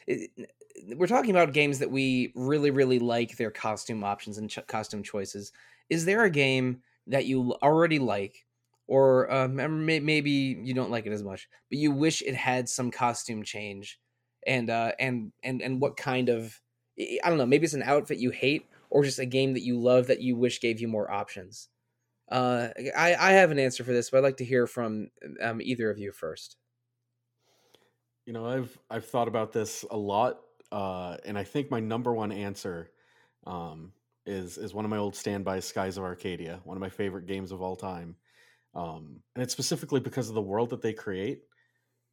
[0.07, 0.31] It-
[0.95, 5.03] we're talking about games that we really really like their costume options and ch- costume
[5.03, 5.53] choices.
[5.89, 8.45] Is there a game that you already like
[8.87, 12.69] or um, may- maybe you don't like it as much, but you wish it had
[12.69, 13.99] some costume change
[14.47, 16.61] and uh, and and and what kind of
[16.99, 17.47] I don't know.
[17.47, 20.37] Maybe it's an outfit you hate, or just a game that you love that you
[20.37, 21.69] wish gave you more options.
[22.31, 25.61] Uh, I I have an answer for this, but I'd like to hear from um,
[25.61, 26.57] either of you first.
[28.25, 30.41] You know, I've I've thought about this a lot,
[30.73, 32.91] uh, and I think my number one answer
[33.47, 33.93] um,
[34.25, 37.53] is is one of my old standbys, Skies of Arcadia, one of my favorite games
[37.53, 38.17] of all time,
[38.75, 41.43] um, and it's specifically because of the world that they create.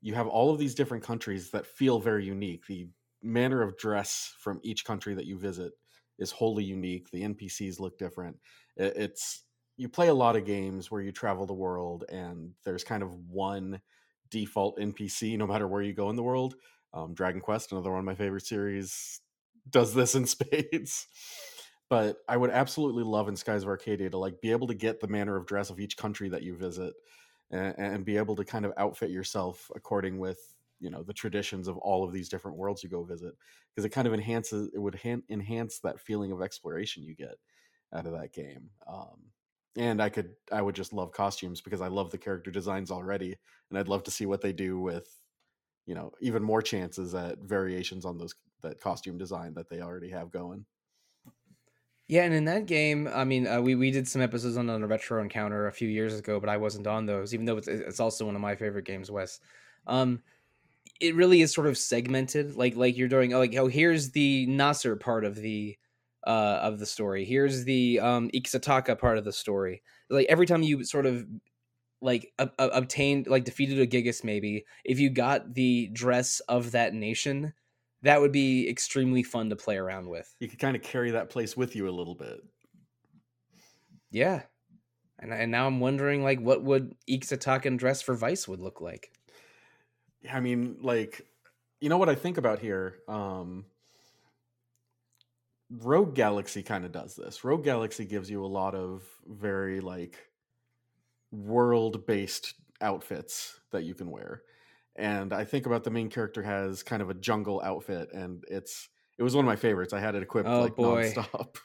[0.02, 2.68] You have all of these different countries that feel very unique.
[2.68, 2.90] The
[3.24, 5.74] manner of dress from each country that you visit
[6.20, 7.10] is wholly unique.
[7.12, 8.38] The NPCs look different.
[8.78, 9.44] It's
[9.78, 13.14] you play a lot of games where you travel the world and there's kind of
[13.28, 13.82] one
[14.30, 16.56] default NPC no matter where you go in the world.
[16.94, 19.22] Um, Dragon Quest, another one of my favorite series,
[19.70, 21.08] does this in spades.
[21.90, 25.00] But I would absolutely love in Skies of Arcadia to like be able to get
[25.00, 26.94] the manner of dress of each country that you visit
[27.52, 30.40] and, and be able to kind of outfit yourself according with
[30.84, 33.34] you know the traditions of all of these different worlds you go visit
[33.72, 37.38] because it kind of enhances it would han- enhance that feeling of exploration you get
[37.94, 39.32] out of that game um,
[39.78, 43.38] and i could i would just love costumes because i love the character designs already
[43.70, 45.24] and i'd love to see what they do with
[45.86, 50.10] you know even more chances at variations on those that costume design that they already
[50.10, 50.66] have going
[52.08, 54.84] yeah, and in that game, I mean, uh, we we did some episodes on on
[54.84, 57.68] a retro encounter a few years ago, but I wasn't on those, even though it's
[57.68, 59.40] it's also one of my favorite games, Wes.
[59.88, 60.22] Um,
[61.04, 64.96] it really is sort of segmented, like like you're doing, like oh, here's the Nasr
[64.96, 65.78] part of the
[66.26, 69.84] uh of the story, here's the um Ixa'taka part of the story.
[70.10, 71.26] Like every time you sort of
[72.02, 76.94] like uh, obtained, like defeated a Gigas, maybe if you got the dress of that
[76.94, 77.54] nation
[78.04, 80.36] that would be extremely fun to play around with.
[80.40, 82.42] You could kind of carry that place with you a little bit.
[84.12, 84.42] Yeah.
[85.20, 89.13] And, and now I'm wondering like what would Ixa'takan dress for Vyse would look like.
[90.32, 91.26] I mean, like,
[91.82, 92.96] you know what I think about here?
[93.08, 93.66] Um,
[95.70, 97.44] Rogue Galaxy kind of does this.
[97.44, 100.18] Rogue Galaxy gives you a lot of very like
[101.32, 104.44] world based outfits that you can wear
[104.96, 108.90] and I think about the main character has kind of a jungle outfit, and it's
[109.18, 109.94] it was one of my favorites.
[109.94, 111.14] I had it equipped oh, like boy.
[111.16, 111.58] nonstop.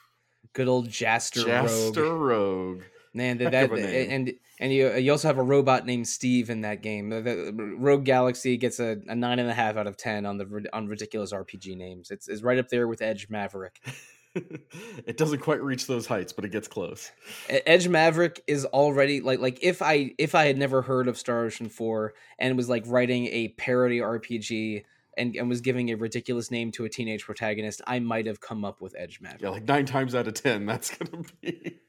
[0.53, 2.21] Good old Jaster, Jaster Rogue.
[2.21, 2.81] Rogue.
[3.19, 6.81] Man, that, that and and you you also have a robot named Steve in that
[6.81, 7.09] game.
[7.09, 10.69] The, Rogue Galaxy gets a, a nine and a half out of ten on the
[10.71, 12.11] on ridiculous RPG names.
[12.11, 13.81] It's, it's right up there with Edge Maverick.
[14.35, 17.11] it doesn't quite reach those heights, but it gets close.
[17.49, 21.43] Edge Maverick is already like like if I if I had never heard of Star
[21.43, 24.85] Ocean 4 and was like writing a parody RPG
[25.17, 28.63] and, and was giving a ridiculous name to a teenage protagonist, I might have come
[28.63, 29.41] up with Edge Maverick.
[29.41, 31.79] Yeah, like nine times out of ten, that's gonna be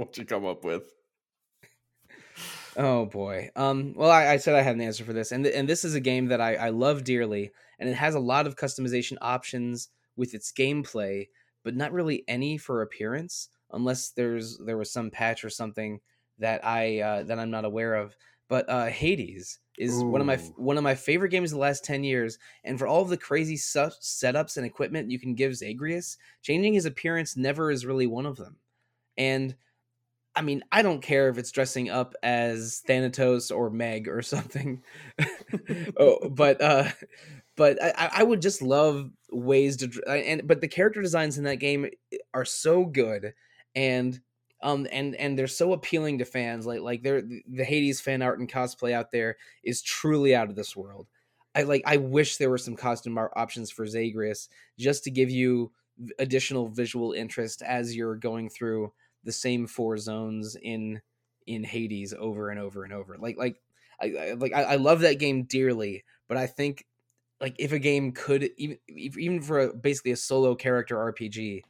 [0.00, 0.92] what you come up with.
[2.76, 3.50] Oh boy.
[3.56, 3.92] Um.
[3.94, 5.94] Well, I, I, said I had an answer for this, and th- and this is
[5.94, 9.88] a game that I, I love dearly, and it has a lot of customization options
[10.16, 11.28] with its gameplay,
[11.64, 16.00] but not really any for appearance, unless there's there was some patch or something
[16.38, 18.16] that I uh, that I'm not aware of.
[18.48, 20.06] But uh, Hades is Ooh.
[20.06, 22.86] one of my one of my favorite games of the last ten years, and for
[22.86, 27.36] all of the crazy stuff, setups and equipment you can give Zagreus, changing his appearance
[27.36, 28.56] never is really one of them.
[29.18, 29.56] And
[30.36, 34.82] I mean, I don't care if it's dressing up as Thanatos or Meg or something.
[35.96, 36.88] oh, but uh,
[37.56, 41.56] but I, I would just love ways to and but the character designs in that
[41.56, 41.88] game
[42.34, 43.34] are so good
[43.76, 44.18] and
[44.62, 48.38] um and and they're so appealing to fans like like they're the Hades fan art
[48.40, 51.06] and cosplay out there is truly out of this world.
[51.54, 55.72] I like I wish there were some costume options for Zagreus just to give you
[56.18, 58.92] additional visual interest as you're going through
[59.24, 61.00] the same four zones in
[61.46, 63.16] in Hades over and over and over.
[63.18, 63.60] Like like
[64.00, 66.86] I, I like I, I love that game dearly, but I think
[67.40, 71.62] like if a game could even even for a, basically a solo character RPG,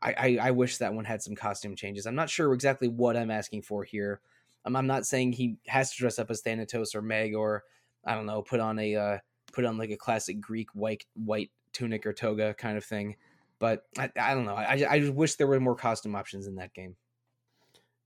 [0.00, 2.06] I, I, I wish that one had some costume changes.
[2.06, 4.20] I'm not sure exactly what I'm asking for here.
[4.64, 7.64] I'm, I'm not saying he has to dress up as Thanatos or Meg or
[8.04, 9.18] I don't know put on a uh,
[9.52, 13.16] put on like a classic Greek white white tunic or toga kind of thing.
[13.62, 14.56] But I, I don't know.
[14.56, 16.96] I, I just wish there were more costume options in that game.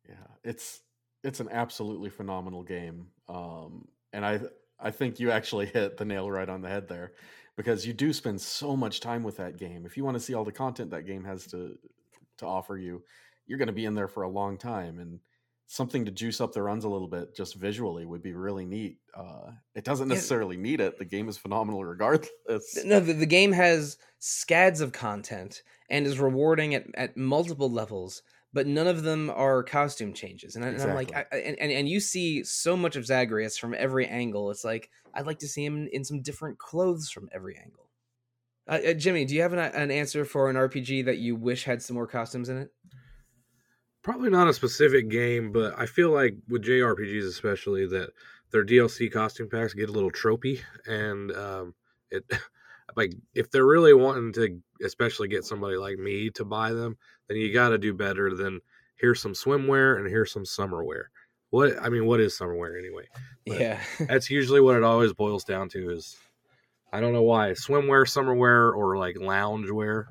[0.06, 0.82] Yeah, it's
[1.24, 4.40] it's an absolutely phenomenal game, um, and I
[4.78, 7.14] I think you actually hit the nail right on the head there
[7.56, 9.86] because you do spend so much time with that game.
[9.86, 11.78] If you want to see all the content that game has to
[12.36, 13.02] to offer you,
[13.46, 15.20] you're going to be in there for a long time and
[15.66, 18.98] something to juice up the runs a little bit just visually would be really neat.
[19.16, 20.98] Uh, it doesn't necessarily need it.
[20.98, 22.84] The game is phenomenal regardless.
[22.84, 28.22] No, the, the game has scads of content and is rewarding at, at multiple levels
[28.56, 30.56] but none of them are costume changes.
[30.56, 33.58] And, I, and I'm like, I, and, and and you see so much of Zagreus
[33.58, 34.50] from every angle.
[34.50, 37.90] It's like I'd like to see him in, in some different clothes from every angle.
[38.66, 41.64] Uh, uh, Jimmy, do you have an, an answer for an RPG that you wish
[41.64, 42.70] had some more costumes in it?
[44.06, 48.10] Probably not a specific game, but I feel like with JRPGs especially that
[48.52, 51.74] their DLC costume packs get a little tropey, and um,
[52.12, 52.22] it
[52.96, 57.36] like if they're really wanting to, especially get somebody like me to buy them, then
[57.36, 58.60] you got to do better than
[58.94, 61.06] here's some swimwear and here's some summerwear.
[61.50, 63.08] What I mean, what is summerwear anyway?
[63.44, 63.80] But- Yeah.
[64.06, 66.16] That's usually what it always boils down to is
[66.92, 70.04] I don't know why swimwear, summerwear, or like loungewear.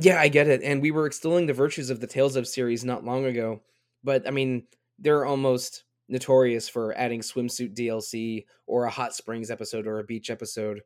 [0.00, 0.62] Yeah, I get it.
[0.62, 3.62] And we were extolling the virtues of the Tales of series not long ago,
[4.04, 4.64] but I mean,
[4.98, 10.30] they're almost notorious for adding swimsuit DLC or a hot springs episode or a beach
[10.30, 10.82] episode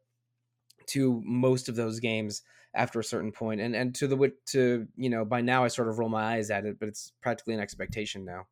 [0.87, 2.42] to most of those games
[2.75, 3.61] after a certain point.
[3.61, 6.51] And and to the to, you know, by now I sort of roll my eyes
[6.51, 8.46] at it, but it's practically an expectation now.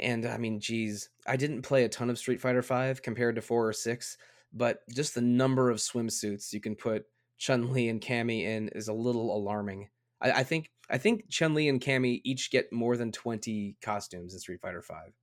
[0.00, 3.42] And I mean, geez, I didn't play a ton of Street Fighter 5 compared to
[3.42, 4.16] 4 or 6,
[4.52, 7.04] but just the number of swimsuits you can put
[7.40, 9.88] Chun Li and Cammy in is a little alarming.
[10.20, 14.34] I, I think I think Chun Li and Cammy each get more than twenty costumes
[14.34, 15.14] in Street Fighter Five,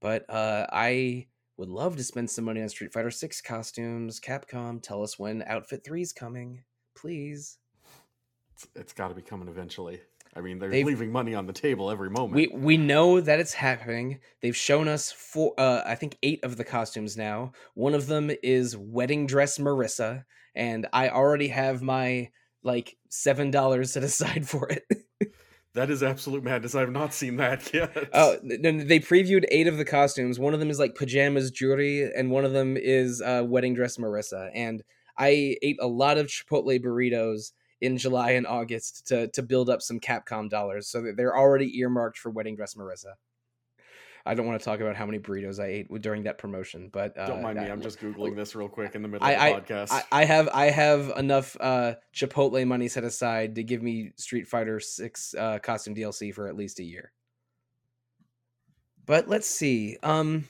[0.00, 4.20] but uh, I would love to spend some money on Street Fighter Six costumes.
[4.20, 7.58] Capcom, tell us when Outfit Three's coming, please.
[8.54, 10.02] It's, it's got to be coming eventually.
[10.36, 12.34] I mean, they're They've- leaving money on the table every moment.
[12.34, 14.20] We we know that it's happening.
[14.42, 17.52] They've shown us four, uh, I think eight of the costumes now.
[17.74, 22.30] One of them is wedding dress Marisa, and I already have my
[22.62, 24.84] like seven dollars set aside for it.
[25.74, 26.74] that is absolute madness.
[26.74, 27.96] I have not seen that yet.
[28.12, 30.38] Oh, n- they previewed eight of the costumes.
[30.38, 33.96] One of them is like pajamas Juri, and one of them is uh, wedding dress
[33.96, 34.50] Marisa.
[34.54, 34.82] And
[35.16, 39.82] I ate a lot of Chipotle burritos in July and August to to build up
[39.82, 43.14] some Capcom dollars, so that they're already earmarked for wedding dress Marisa.
[44.26, 47.16] I don't want to talk about how many burritos I ate during that promotion, but
[47.16, 47.64] uh, Don't mind me.
[47.70, 49.90] I'm just googling this real quick in the middle I- of the podcast.
[49.90, 54.46] I, I have I have enough uh, Chipotle money set aside to give me Street
[54.46, 57.12] Fighter Six uh, costume DLC for at least a year.
[59.06, 59.96] But let's see.
[60.02, 60.46] Um,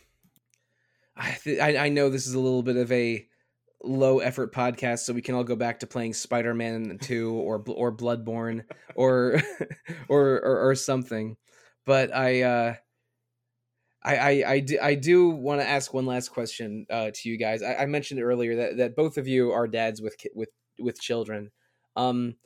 [1.17, 3.28] I, th- I I know this is a little bit of a
[3.83, 7.59] low effort podcast, so we can all go back to playing Spider Man Two or
[7.59, 8.65] Bl- or Bloodborne
[8.95, 9.41] or
[10.09, 11.37] or or, or something.
[11.87, 12.43] But I.
[12.43, 12.75] Uh,
[14.01, 17.37] I, I, I do, I do want to ask one last question uh, to you
[17.37, 17.63] guys.
[17.63, 21.51] I, I mentioned earlier that, that both of you are dads with with with children.
[21.97, 22.37] Um,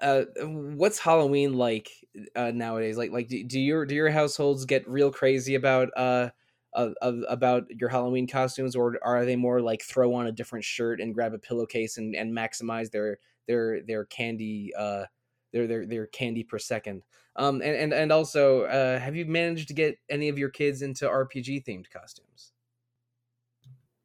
[0.00, 1.88] uh, what's Halloween like
[2.34, 2.98] uh, nowadays?
[2.98, 6.30] Like like do, do your do your households get real crazy about uh,
[6.74, 10.64] uh, uh about your Halloween costumes, or are they more like throw on a different
[10.64, 15.06] shirt and grab a pillowcase and, and maximize their their their candy uh
[15.52, 17.02] their their their candy per second?
[17.36, 20.82] Um, and, and and also, uh, have you managed to get any of your kids
[20.82, 22.52] into RPG themed costumes?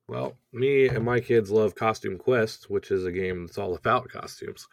[0.07, 4.07] Well, me and my kids love Costume Quest, which is a game that's all about
[4.07, 4.67] costumes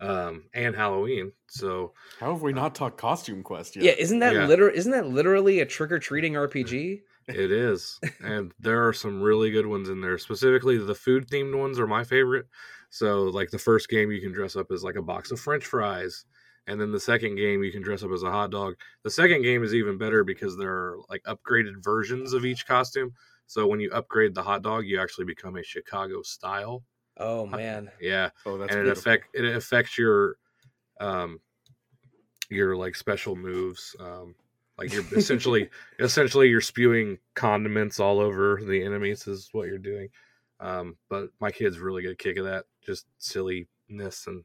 [0.00, 1.32] um, and Halloween.
[1.48, 3.84] So How have we not talked Costume Quest yet?
[3.84, 4.46] Yeah, isn't that Yeah.
[4.46, 7.02] liter- Isn't that literally a trick or treating RPG?
[7.32, 10.18] It is, and there are some really good ones in there.
[10.18, 12.46] Specifically, the food themed ones are my favorite.
[12.90, 15.64] So, like the first game, you can dress up as like a box of French
[15.66, 16.24] fries,
[16.66, 18.74] and then the second game, you can dress up as a hot dog.
[19.04, 23.14] The second game is even better because there are like upgraded versions of each costume.
[23.46, 26.84] So when you upgrade the hot dog, you actually become a Chicago style.
[27.16, 28.98] Oh man, Yeah, Oh, that's and it beautiful.
[28.98, 30.36] affect it affects your
[31.00, 31.40] um
[32.48, 34.34] your like special moves um
[34.80, 35.68] like you're essentially
[36.00, 40.08] essentially you're spewing condiments all over the enemies is what you're doing
[40.58, 44.42] um but my kids really get a kick of that just silliness and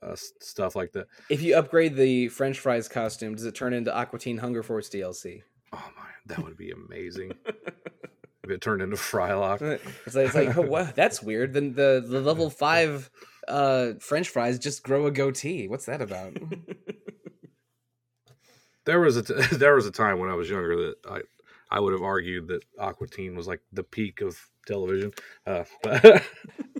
[0.00, 3.92] uh, stuff like that if you upgrade the French fries costume, does it turn into
[3.92, 5.42] Aqua Teen Hunger Force DLC?
[5.72, 9.60] oh my that would be amazing if it turned into frylock
[10.06, 11.52] It's like, it's like oh wow, that's weird.
[11.52, 13.10] Then the the level five
[13.48, 15.66] uh French fries just grow a goatee.
[15.66, 16.36] What's that about?
[18.88, 21.20] there was a t- there was a time when i was younger that i
[21.70, 25.12] i would have argued that aqua teen was like the peak of television
[25.46, 26.24] uh but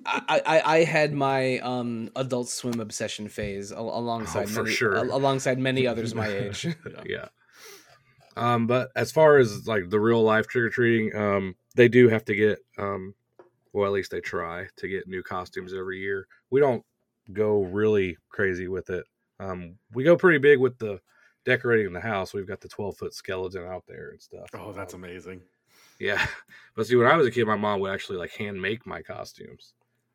[0.07, 4.97] I, I I had my um Adult Swim obsession phase al- alongside Oh, many, sure.
[4.97, 6.65] al- alongside many others my age.
[6.65, 7.03] Yeah.
[7.07, 7.29] yeah.
[8.37, 12.09] Um, but as far as like the real life trick or treating, um, they do
[12.09, 13.15] have to get, um,
[13.73, 16.27] well, at least they try to get new costumes every year.
[16.51, 16.85] We don't
[17.33, 19.05] go really crazy with it.
[19.41, 21.01] Um, we go pretty big with the
[21.45, 22.35] decorating the house.
[22.35, 24.49] We've got the 12 foot skeleton out there and stuff.
[24.55, 25.41] Oh, that's Um, amazing.
[25.99, 26.27] yeah.
[26.77, 29.03] But see, when I was a kid, my mom would actually like hand make my
[29.03, 29.75] costumes.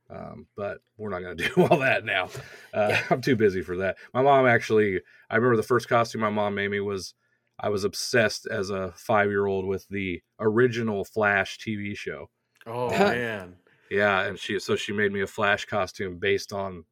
[0.10, 2.30] Um, but we're not going to do all that now.
[2.74, 3.98] Uh, I'm too busy for that.
[4.14, 7.16] My mom actually, I remember the first costume my mom made me was
[7.60, 12.30] I was obsessed as a five year old with the original Flash TV show.
[12.66, 13.56] Oh man,
[13.92, 16.86] Yeah, and she so she made me a Flash costume based on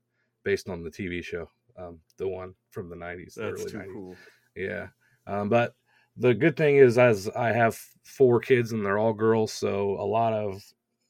[0.43, 3.93] based on the TV show, um, the one from the '90s, the that's too 90s.
[3.93, 4.15] cool.
[4.55, 4.87] Yeah.
[5.27, 5.75] Um, but
[6.17, 10.05] the good thing is, as I have four kids and they're all girls, so a
[10.05, 10.61] lot of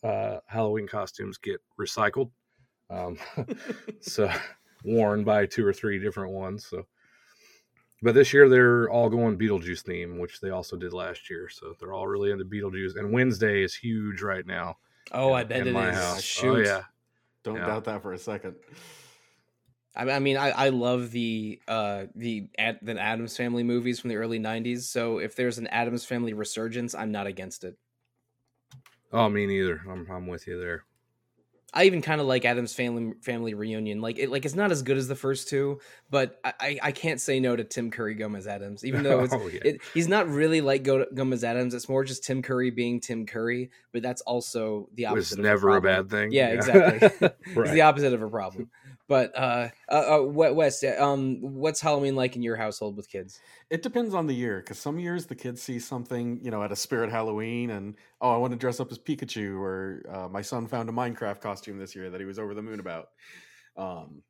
[0.04, 2.32] uh, Halloween costumes get recycled.
[2.90, 3.18] Um,
[4.02, 4.32] so
[4.84, 6.66] worn by two or three different ones.
[6.66, 6.86] So,
[8.02, 11.50] but this year they're all going Beetlejuice theme, which they also did last year.
[11.50, 12.96] So they're all really into Beetlejuice.
[12.98, 14.78] And Wednesday is huge right now.
[15.12, 15.96] Oh, I bet in it is.
[15.98, 16.22] house.
[16.22, 16.48] Shoot.
[16.48, 16.84] Oh yeah.
[17.44, 17.66] Don't Yeah.
[17.66, 18.56] doubt that for a second.
[19.96, 24.10] I I mean, I, I love the uh the Ad, the Addams Family movies from
[24.10, 24.84] the early '90s.
[24.84, 27.78] So if there's an Addams Family resurgence, I'm not against it.
[29.14, 29.82] Oh, me neither.
[29.90, 30.86] I'm I'm with you there.
[31.74, 34.02] I even kind of like Addams Family Family Reunion.
[34.02, 35.80] Like it, like it's not as good as the first two,
[36.10, 39.48] but I, I, can't say no to Tim Curry Gomez Addams, even though it's, Oh,
[39.48, 39.62] yeah.
[39.64, 41.74] it, he's not really like Go- Gomez Addams.
[41.74, 45.16] It's more just Tim Curry being Tim Curry, but that's also the It opposite.
[45.16, 46.08] was of never a problem.
[46.08, 46.32] bad thing.
[46.34, 47.30] Yeah, exactly.
[47.56, 48.70] It's the opposite of a problem.
[49.12, 53.42] But uh, uh, uh Wes, um, what's Halloween like in your household with kids?
[53.70, 56.72] It depends on the year because some years the kids see something, you know, at
[56.72, 60.42] a Spirit Halloween, and oh, I want to dress up as Pikachu, or uh, my
[60.42, 63.10] son found a Minecraft costume this year that he was over the moon about.
[63.76, 64.24] Um,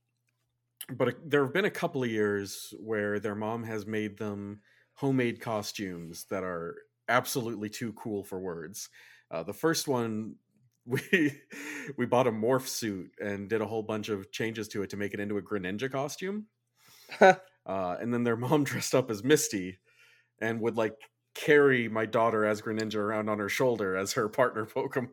[0.98, 4.62] but there have been a couple of years where their mom has made them
[4.96, 6.76] homemade costumes that are
[7.08, 8.90] absolutely too cool for words.
[9.30, 10.38] Uh, the first one,
[10.92, 11.34] we
[11.98, 14.98] we bought a morph suit and did a whole bunch of changes to it to
[14.98, 16.46] make it into a Greninja costume
[17.22, 17.36] uh,
[17.66, 19.80] and then their mom dressed up as Misty
[20.40, 20.96] and would like
[21.34, 25.10] carry my daughter as Greninja around on her shoulder as her partner Pokemon.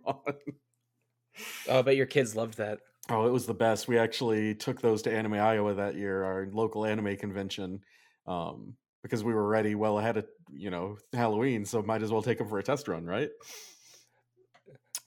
[1.68, 2.80] Oh, I bet your kids loved that.
[3.10, 3.86] oh, it was the best.
[3.86, 7.80] We actually took those to Anime Iowa that year, our local anime convention,
[8.26, 8.74] um,
[9.04, 12.38] because we were ready well ahead of you know Halloween, so might as well take
[12.38, 13.30] them for a test run, right?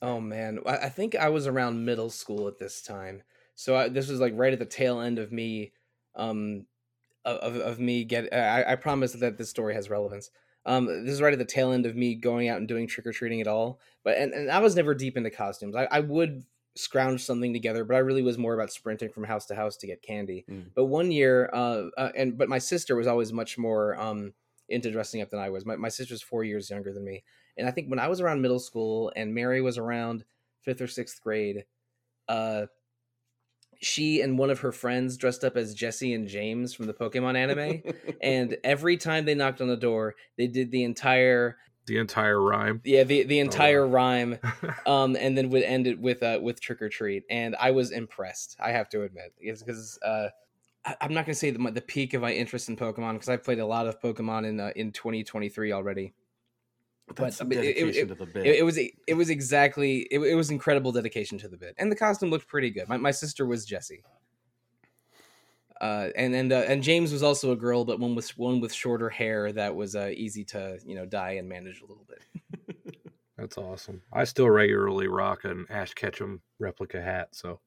[0.02, 3.24] Oh man, I, I think I was around middle school at this time.
[3.56, 5.74] So I, this was like right at the tail end of me,
[6.16, 6.66] um,
[7.24, 8.34] of of me get.
[8.34, 10.32] I, I promise that this story has relevance.
[10.66, 13.06] Um, this is right at the tail end of me going out and doing trick
[13.06, 13.80] or treating at all.
[14.04, 15.76] But and, and I was never deep into costumes.
[15.76, 16.44] I, I would
[16.76, 19.88] scrounge something together, but I really was more about sprinting from house to house to
[19.88, 20.46] get candy.
[20.50, 20.72] Mm.
[20.76, 24.34] But one year, uh, uh, and but my sister was always much more um
[24.70, 25.66] into dressing up than I was.
[25.66, 27.24] My my sister's four years younger than me,
[27.58, 30.24] and I think when I was around middle school and Mary was around
[30.62, 31.66] fifth or sixth grade,
[32.28, 32.68] uh,
[33.82, 37.36] she and one of her friends dressed up as Jessie and James from the Pokemon
[37.36, 37.82] anime.
[38.22, 42.80] and every time they knocked on the door, they did the entire the entire rhyme.
[42.86, 43.94] yeah the the entire wow.
[43.94, 44.40] rhyme,
[44.86, 47.24] um, and then would end it with uh with trick or treat.
[47.30, 48.56] And I was impressed.
[48.60, 50.28] I have to admit, because uh.
[50.84, 53.30] I- I'm not going to say the, the peak of my interest in Pokemon because
[53.30, 56.16] I've played a lot of Pokemon in uh, in 2023 already.
[57.16, 58.46] That's but it- it- dedication it- to the bit.
[58.46, 61.92] It, it was it was exactly it, it was incredible dedication to the bit, and
[61.92, 62.88] the costume looked pretty good.
[62.88, 64.04] My, my sister was Jessie,
[65.82, 68.74] uh, and and uh, and James was also a girl, but one with one with
[68.74, 72.24] shorter hair that was uh, easy to you know dye and manage a little bit.
[73.38, 74.04] That's awesome.
[74.14, 77.30] I still regularly rock an Ash Ketchum replica hat.
[77.32, 77.60] So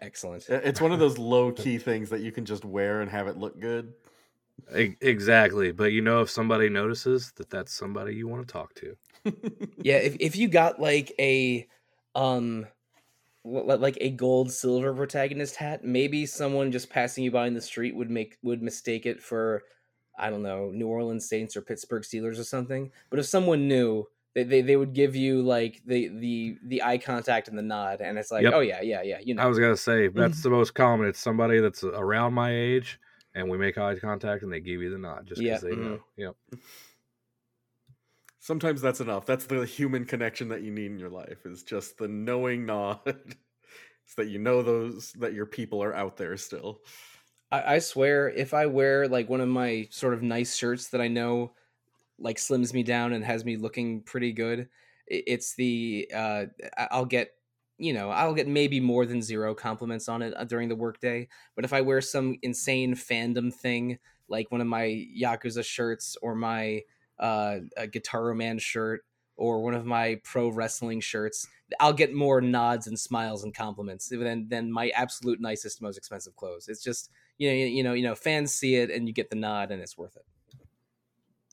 [0.00, 0.44] Excellent.
[0.48, 3.36] it's one of those low key things that you can just wear and have it
[3.36, 3.92] look good.
[4.70, 5.72] Exactly.
[5.72, 8.96] But you know, if somebody notices that that's somebody you want to talk to.
[9.82, 11.68] Yeah, if if you got like a
[12.14, 12.66] um
[13.44, 17.54] li- li- like a gold silver protagonist hat, maybe someone just passing you by in
[17.54, 19.64] the street would make would mistake it for
[20.18, 22.92] I don't know, New Orleans Saints or Pittsburgh Steelers or something.
[23.10, 26.98] But if someone knew, they they, they would give you like the the the eye
[26.98, 28.54] contact and the nod and it's like, Yep.
[28.54, 30.18] "Oh yeah, yeah, yeah, you know." I was gonna say Mm-hmm.
[30.18, 31.08] that's the most common.
[31.08, 33.00] It's somebody that's around my age,
[33.34, 35.74] and we make eye contact, and they give you the nod just Yeah, because they
[35.74, 35.76] mhm.
[35.76, 36.06] know.
[36.16, 36.36] Yep.
[38.38, 39.24] Sometimes that's enough.
[39.24, 43.00] That's the human connection that you need in your life is just the knowing nod.
[44.06, 46.82] so that you know those that your people are out there still.
[47.50, 51.00] I, I swear, if I wear like one of my sort of nice shirts that
[51.00, 51.54] I know
[52.18, 54.68] like slims me down and has me looking pretty good, i-
[55.26, 56.46] it's the uh,
[56.78, 57.32] I'll get
[57.78, 61.28] you know I'll get maybe more than zero compliments on it uh, during the workday.
[61.54, 63.98] But if I wear some insane fandom thing
[64.28, 66.82] like one of my Yakuza shirts or my
[67.18, 67.58] uh,
[67.90, 69.04] Guitar Man shirt
[69.36, 71.46] or one of my pro wrestling shirts,
[71.80, 76.36] I'll get more nods and smiles and compliments than than my absolute nicest, most expensive
[76.36, 76.68] clothes.
[76.68, 79.36] It's just you know, you, know, you know, fans see it and you get the
[79.36, 80.24] nod and it's worth it.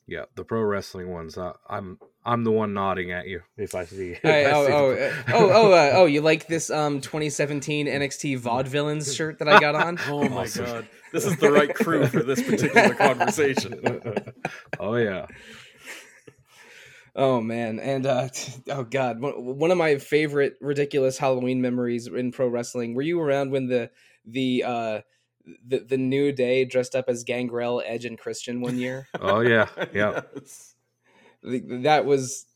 [0.06, 1.38] Yeah, the pro wrestling ones.
[1.38, 4.10] Uh, I'm I'm the one nodding at you if I see.
[4.12, 6.04] If Hey, I oh, see oh, the- uh, oh, oh, uh, oh!
[6.06, 9.98] You like this um 2017 NXT Vaudevillains shirt that I got on?
[10.06, 10.64] Oh my Awesome.
[10.66, 13.80] god, this is the right crew for this particular conversation.
[14.78, 15.26] oh yeah.
[17.16, 18.28] Oh man, and uh,
[18.68, 22.94] oh god, one one of my favorite ridiculous Halloween memories in pro wrestling.
[22.94, 23.90] Were you around when the
[24.24, 25.00] the uh
[25.66, 29.08] the the New Day dressed up as Gangrel, Edge, and Christian one year?
[29.18, 29.68] Oh yeah.
[29.92, 30.20] Yeah.
[30.36, 30.69] Yes.
[31.42, 32.46] The- that was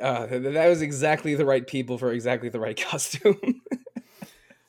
[0.00, 3.38] uh that was exactly the right people for exactly the right costume.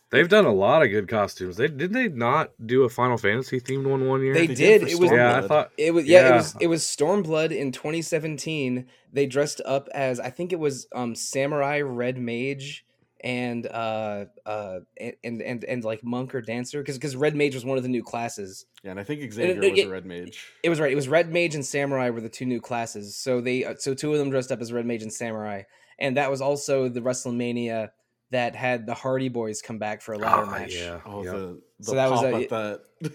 [0.09, 1.57] They've done a lot of good costumes.
[1.57, 4.33] They did they not do a Final Fantasy themed one one year?
[4.35, 4.81] They They did.
[4.83, 7.71] for It was- yeah, I thought It was yeah, it was it was Stormblood in
[7.71, 8.85] 2017.
[9.11, 12.85] They dressed up as I think it was um Samurai Red Mage
[13.23, 14.79] and uh uh
[15.23, 17.89] and and and like monk or dancer because because Red Mage was one of the
[17.89, 18.65] new classes.
[18.83, 20.45] Yeah, and I think Xavier it- was it- a red mage.
[20.61, 20.91] It was right.
[20.91, 23.15] It was Red Mage and Samurai were the two new classes.
[23.15, 25.63] So they uh, so two of them dressed up as Red Mage and Samurai,
[25.99, 27.91] and that was also the WrestleMania
[28.31, 30.75] that had the Hardy Boys come back for a ladder Ah, match.
[30.75, 30.99] yeah.
[31.05, 31.31] Oh, yeah.
[31.31, 32.81] the the So that was a- at that.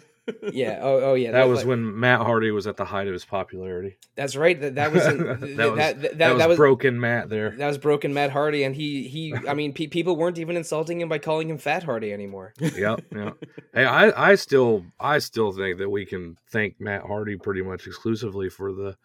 [0.52, 0.78] Yeah.
[0.82, 1.32] Oh, oh yeah.
[1.32, 3.96] that was like- when Matt Hardy was at the height of his popularity.
[4.14, 4.60] That's right.
[4.60, 7.28] That that was in, That that, was- that, that, That, was, that was broken Matt
[7.28, 7.50] there.
[7.52, 9.34] that was broken Matt Hardy, and he he.
[9.48, 12.54] I mean, pe- people weren't even insulting him by calling him Fat Hardy anymore.
[12.58, 13.30] yep, yeah.
[13.74, 17.86] Hey, I, I still, I still think that we can thank Matt Hardy pretty much
[17.86, 18.96] exclusively for the,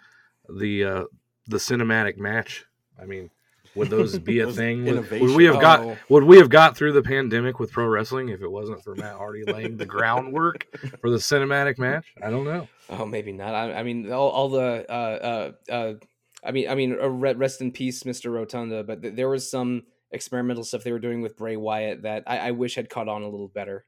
[0.49, 1.03] the, uh,
[1.47, 2.65] the cinematic match.
[3.01, 3.29] I mean,
[3.75, 4.85] would those be a thing?
[4.85, 5.97] Would, would we have got, Oh.
[6.09, 9.15] would we have got through the pandemic with pro wrestling if it wasn't for Matt
[9.17, 10.67] Hardy laying the groundwork
[11.01, 12.13] for the cinematic match?
[12.21, 12.67] I don't know.
[12.89, 13.55] Oh, maybe not.
[13.55, 15.93] I, I mean, all, all the uh, uh, uh,
[16.43, 18.83] I mean, I mean, uh, rest in peace, Mister Rotunda.
[18.83, 22.37] But th- there was some experimental stuff they were doing with Bray Wyatt that I,
[22.37, 23.85] I wish had caught on a little better.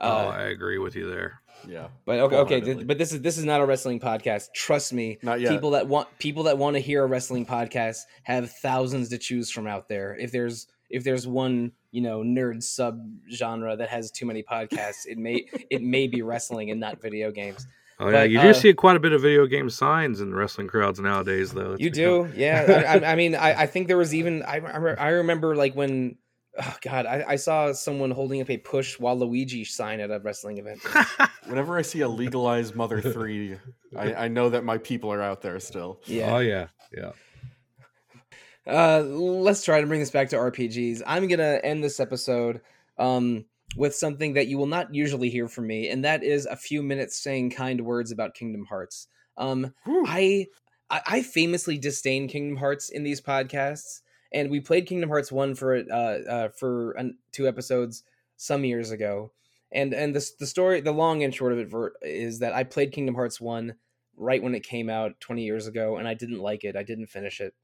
[0.00, 1.40] oh, Uh, I agree with you there.
[1.68, 4.52] Yeah, but okay, okay, but this is this is not a wrestling podcast.
[4.54, 5.18] Trust me.
[5.22, 5.50] not yet.
[5.50, 9.50] People that want people that want to hear a wrestling podcast have thousands to choose
[9.50, 10.16] from out there.
[10.18, 13.00] If there's if there's one you know nerd sub
[13.32, 17.30] genre that has too many podcasts, it may it may be wrestling and not video
[17.30, 17.66] games.
[18.00, 20.34] Oh yeah, But, you do uh, see quite a bit of video game signs in
[20.34, 21.74] wrestling crowds nowadays, though.
[21.74, 22.84] It's You become- do, yeah.
[22.88, 25.74] I, I, I mean, I, I think there was even I, I I remember like
[25.74, 26.16] when,
[26.60, 30.58] oh god, I, I saw someone holding up a push Waluigi sign at a wrestling
[30.58, 30.82] event.
[31.46, 33.56] Whenever I see a legalized Mother Three,
[33.96, 36.00] I, I know that my people are out there still.
[36.04, 36.34] Yeah.
[36.34, 37.12] Oh yeah, yeah.
[38.66, 41.02] Uh, let's try to bring this back to RPGs.
[41.06, 42.60] I'm gonna end this episode
[42.98, 43.44] um,
[43.76, 46.82] with something that you will not usually hear from me, and that is a few
[46.82, 49.08] minutes saying kind words about Kingdom Hearts.
[49.36, 50.04] Um, Whew.
[50.06, 50.46] I
[50.90, 54.02] I I famously disdain Kingdom Hearts in these podcasts,
[54.32, 58.02] and we played Kingdom Hearts one for uh, uh for an, two episodes
[58.36, 59.32] some years ago,
[59.70, 62.64] and and the the story, the long and short of it ver- is that I
[62.64, 63.74] played Kingdom Hearts one
[64.16, 66.76] right when it came out twenty years ago, and I didn't like it.
[66.76, 67.54] I didn't finish it,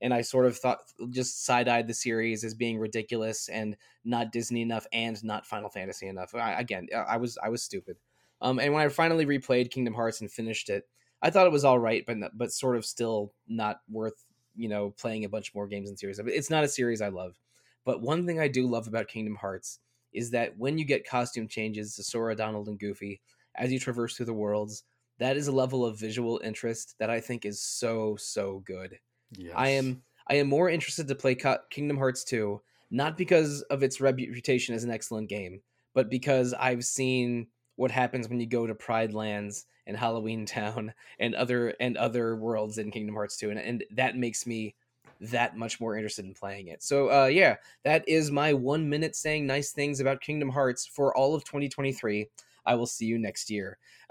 [0.00, 4.32] and I sort of thought just side eyed the series as being ridiculous and not
[4.32, 6.34] Disney enough and not Final Fantasy enough.
[6.34, 7.96] I, again, I was I was stupid.
[8.40, 10.84] Um, and when I finally replayed Kingdom Hearts and finished it,
[11.22, 14.23] I thought it was all right, but but sort of still not worth
[14.54, 16.18] you know playing a bunch more games in series.
[16.18, 17.40] It's not a series I love,
[17.84, 19.80] but one thing I do love about Kingdom Hearts
[20.12, 23.20] is that when you get costume changes to Sora, Donald, and Goofy
[23.56, 24.84] as you traverse through the worlds,
[25.18, 28.98] that is a level of visual interest that I think is so so good.
[29.36, 29.54] Yes.
[29.54, 33.82] I am I am more interested to play Co- Kingdom Hearts 2 not because of
[33.82, 35.62] its reputation as an excellent game,
[35.94, 40.94] but because I've seen what happens when you go to Pride Lands and Halloween Town
[41.18, 44.74] and other and other worlds in Kingdom Hearts 2 and, and that makes me
[45.20, 46.82] that much more interested in playing it.
[46.82, 51.16] So uh yeah, that is my 1 minute saying nice things about Kingdom Hearts for
[51.16, 52.28] all of 2023.
[52.66, 53.78] I will see you next year.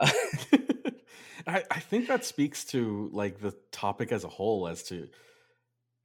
[1.46, 5.10] I, I think that speaks to like the topic as a whole as to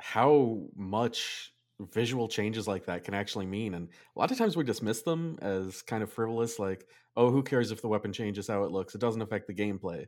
[0.01, 1.53] how much
[1.93, 5.39] visual changes like that can actually mean and a lot of times we dismiss them
[5.41, 8.95] as kind of frivolous like oh who cares if the weapon changes how it looks?
[8.95, 10.07] It doesn't affect the gameplay.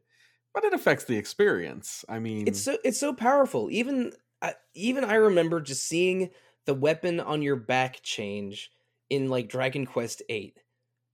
[0.53, 3.71] But it affects the experience i mean it's so it's so powerful.
[3.71, 4.13] Even
[4.43, 6.31] I even i remember just seeing
[6.67, 8.71] the weapon on your back change
[9.09, 10.59] in like dragon quest 8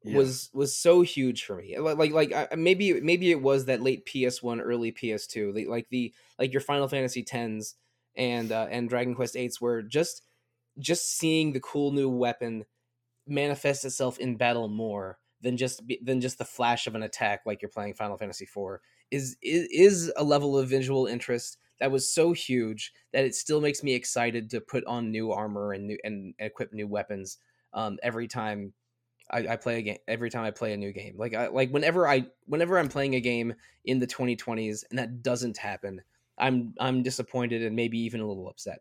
[0.04, 0.16] yeah.
[0.16, 1.78] was was so huge for me.
[1.78, 5.88] Like like, like I, maybe maybe it was that late ps1 early ps2 like, like
[5.90, 7.74] the like your final fantasy 10s
[8.16, 10.22] and uh and dragon quest 8s where just
[10.78, 12.64] just seeing the cool new weapon
[13.26, 17.60] manifest itself in battle more than just than just the flash of an attack like
[17.60, 22.12] you're playing final fantasy 4 is, is is a level of visual interest that was
[22.12, 25.98] so huge that it still makes me excited to put on new armor and new
[26.04, 27.38] and equip new weapons
[27.74, 28.72] um, every time
[29.30, 29.98] I, I play a game.
[30.08, 33.14] Every time I play a new game, like I, like whenever I whenever I'm playing
[33.14, 33.54] a game
[33.84, 36.02] in the 2020s and that doesn't happen,
[36.38, 38.80] I'm I'm disappointed and maybe even a little upset.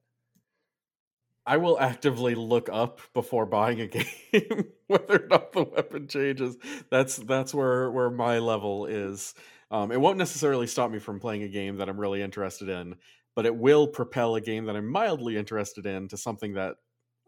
[1.45, 3.87] I will actively look up before buying a
[4.31, 6.57] game whether or not the weapon changes.
[6.89, 9.33] That's that's where where my level is.
[9.71, 12.95] Um, it won't necessarily stop me from playing a game that I'm really interested in,
[13.35, 16.75] but it will propel a game that I'm mildly interested in to something that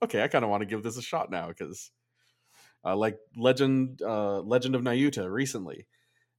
[0.04, 1.92] okay, I kind of want to give this a shot now because
[2.86, 5.86] uh, like Legend uh, Legend of Nayuta recently.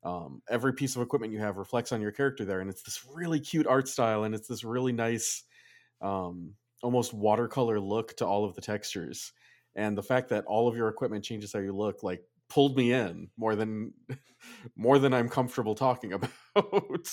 [0.05, 3.05] Um, every piece of equipment you have reflects on your character there, and it's this
[3.13, 5.43] really cute art style, and it's this really nice
[6.01, 9.33] um, almost watercolor look to all of the textures.
[9.75, 12.93] And the fact that all of your equipment changes how you look like pulled me
[12.93, 13.93] in more than
[14.77, 16.13] more than i'm comfortable talking
[16.55, 17.11] about.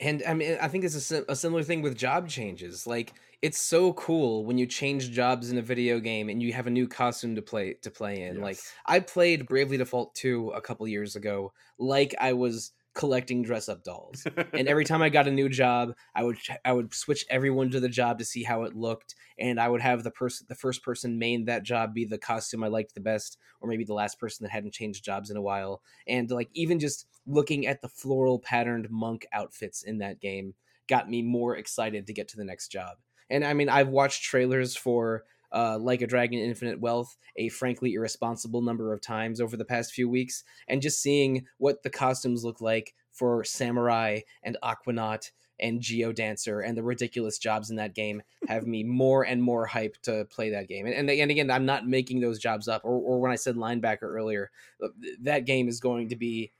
[0.00, 2.86] And i mean i think it's a, a, similar thing with job changes.
[2.86, 6.66] Like it's so cool when you change jobs in a video game and you have
[6.66, 8.36] a new costume to play to play in.
[8.36, 8.42] Yes.
[8.42, 13.68] like i played bravely default 2 a couple years ago like i was collecting dress
[13.68, 14.26] up dolls.
[14.52, 17.80] and every time I got a new job, I would I would switch everyone to
[17.80, 20.82] the job to see how it looked, and I would have the person the first
[20.82, 24.18] person main that job be the costume I liked the best, or maybe the last
[24.18, 25.82] person that hadn't changed jobs in a while.
[26.06, 30.54] And like even just looking at the floral patterned monk outfits in that game
[30.88, 32.96] got me more excited to get to the next job.
[33.30, 37.94] And I mean, I've watched trailers for uh, like a Dragon Infinite Wealth a frankly
[37.94, 42.44] irresponsible number of times over the past few weeks, and just seeing what the costumes
[42.44, 48.22] look like for Samurai and Aquanaut and Geodancer and the ridiculous jobs in that game
[48.48, 50.86] have me more and more hyped to play that game.
[50.86, 52.82] And, and, and again, I'm not making those jobs up.
[52.84, 54.50] Or, or when I said linebacker earlier,
[54.82, 54.88] uh,
[55.22, 56.52] that game is going to be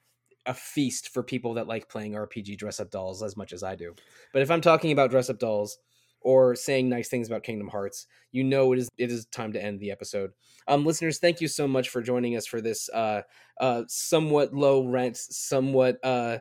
[0.46, 3.74] a feast for people that like playing RPG dress up dolls as much as I
[3.74, 3.94] do.
[4.32, 5.78] But if I'm talking about dress up dolls,
[6.20, 9.62] or saying nice things about Kingdom Hearts, you know it is it is time to
[9.62, 10.32] end the episode.
[10.68, 13.22] Um, listeners, thank you so much for joining us for this uh,
[13.60, 16.38] uh, somewhat low rent, somewhat uh,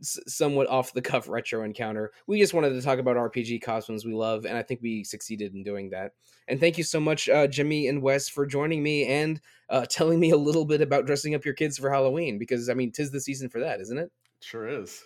[0.00, 2.12] s- somewhat off the cuff retro encounter.
[2.26, 5.54] We just wanted to talk about RPG costumes we love, and I think we succeeded
[5.54, 6.12] in doing that.
[6.48, 10.18] And thank you so much, uh, Jimmy and Wes, for joining me and uh, telling
[10.18, 12.38] me a little bit about dressing up your kids for Halloween.
[12.38, 14.10] Because I mean, tis the season for that, isn't it?
[14.40, 15.02] Sure is.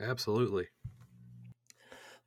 [0.00, 0.66] Absolutely.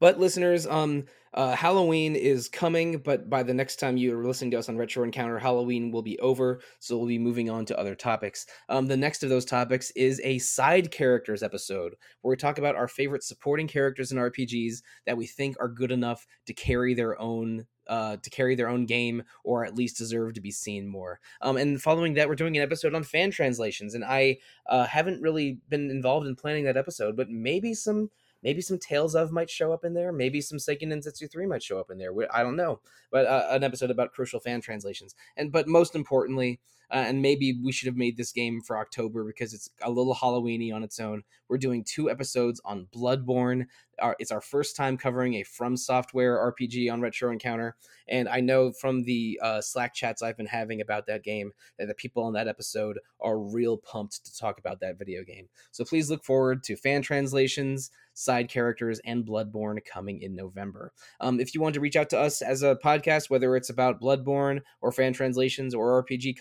[0.03, 4.51] But listeners, um, uh, Halloween is coming, but by the next time you are listening
[4.51, 7.79] to us on Retro Encounter, Halloween will be over, so we'll be moving on to
[7.79, 8.45] other topics.
[8.67, 12.75] Um, the next of those topics is a side characters episode where we talk about
[12.75, 17.17] our favorite supporting characters in RPGs that we think are good enough to carry their
[17.17, 21.21] own uh, to carry their own game or at least deserve to be seen more.
[21.41, 23.93] Um, and following that, we're doing an episode on fan translations.
[23.93, 28.09] And I uh, haven't really been involved in planning that episode, but maybe some
[28.43, 30.11] maybe some Tales of might show up in there.
[30.11, 32.11] Maybe some Seiken Densetsu 3 might show up in there.
[32.31, 32.79] I don't know.
[33.11, 35.15] But uh, an episode about crucial fan translations.
[35.37, 36.59] And but most importantly,
[36.91, 40.15] uh, and maybe we should have made this game for October because it's a little
[40.15, 41.23] Halloweeny on its own.
[41.49, 43.65] We're doing two episodes on Bloodborne.
[44.01, 47.75] Our, it's our first time covering a From Software RPG on Retro Encounter,
[48.07, 51.87] and I know from the uh, Slack chats I've been having about that game that
[51.87, 55.47] the people on that episode are real pumped to talk about that video game.
[55.71, 60.91] So please look forward to fan translations, side characters, and Bloodborne coming in November.
[61.19, 64.01] Um, if you want to reach out to us as a podcast, whether it's about
[64.01, 66.37] Bloodborne or fan translations or RPG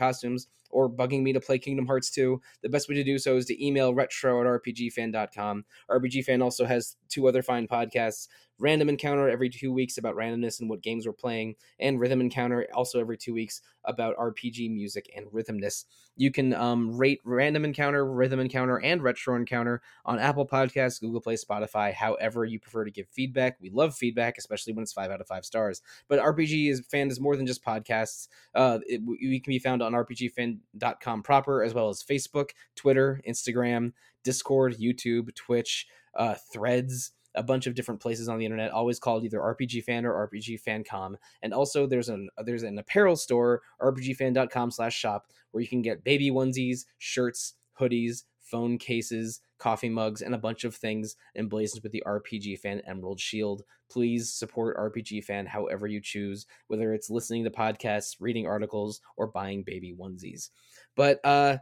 [0.71, 3.45] or bugging me to play Kingdom Hearts 2, the best way to do so is
[3.47, 5.65] to email retro at rpgfan.com.
[5.91, 8.27] RPG Fan also has two other fine podcasts
[8.63, 12.65] Random Encounter every two weeks about randomness and what games we're playing, and Rhythm Encounter
[12.73, 15.85] also every two weeks about RPG music and rhythmness.
[16.17, 21.21] You can um, rate Random Encounter, Rhythm Encounter, and Retro Encounter on Apple Podcasts, Google
[21.21, 23.57] Play, Spotify, however you prefer to give feedback.
[23.61, 25.83] We love feedback, especially when it's five out of five stars.
[26.07, 28.29] But RPG is fan is more than just podcasts.
[28.55, 33.93] Uh, it, we can be found on RPGFan.com proper, as well as Facebook, Twitter, Instagram,
[34.23, 39.25] Discord, YouTube, Twitch, uh, Threads a bunch of different places on the internet, always called
[39.25, 41.15] either RPG Fan or RPG Fancom.
[41.43, 46.05] And also there's an there's an apparel store, rpgfan.com slash shop, where you can get
[46.05, 51.93] baby onesies, shirts, hoodies, phone cases, coffee mugs, and a bunch of things emblazoned with
[51.93, 53.63] the RPG Fan Emerald Shield.
[53.91, 59.27] Please support RPG Fan however you choose, whether it's listening to podcasts, reading articles, or
[59.27, 60.51] buying baby onesies.
[60.97, 61.59] But uh,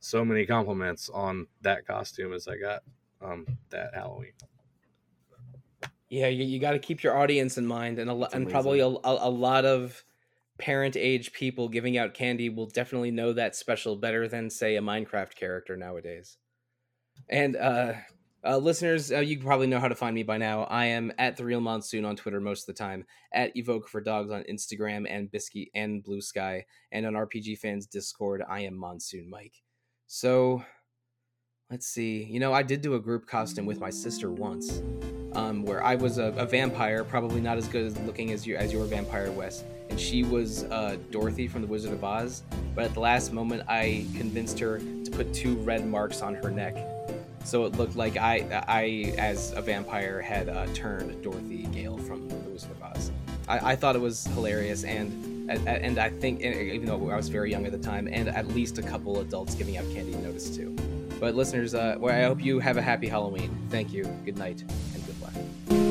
[0.00, 2.82] so many compliments on that costume as i got
[3.20, 4.32] um, that halloween
[6.12, 8.86] Yeah, you, you got to keep your audience in mind, and a and probably a,
[8.86, 10.04] a, a lot of
[10.58, 14.82] parent age people giving out candy will definitely know that special better than say a
[14.82, 16.36] Minecraft character nowadays.
[17.30, 17.94] And uh,
[18.44, 20.64] uh, listeners, uh, you probably know how to find me by now.
[20.64, 24.00] I am at the real monsoon on Twitter most of the time, at evoke for
[24.00, 28.42] dogs on Instagram and Bisky and Blue Sky, and on RPG fans Discord.
[28.48, 29.62] I am Monsoon Mike.
[30.06, 30.64] So
[31.70, 32.24] let's see.
[32.24, 34.82] You know, I did do a group costume with my sister once
[35.34, 38.72] um, where I was a, a vampire, probably not as good looking as you as
[38.72, 42.42] your vampire Wes, and she was uh, Dorothy from the Wizard of Oz.
[42.74, 46.50] But at the last moment, I convinced her to put two red marks on her
[46.50, 46.76] neck,
[47.44, 52.28] so it looked like I I as a vampire had uh, turned Dorothy Gale from
[52.28, 53.10] the Wizard of Oz.
[53.48, 57.50] I, I thought it was hilarious, and and- I think even though I was very
[57.50, 60.74] young at the time, and at least a couple adults giving out candy noticed too.
[61.20, 63.56] But listeners, uh, well, I hope you have a happy Halloween.
[63.70, 64.04] Thank you.
[64.24, 64.62] Good night
[64.94, 65.81] and goodbye.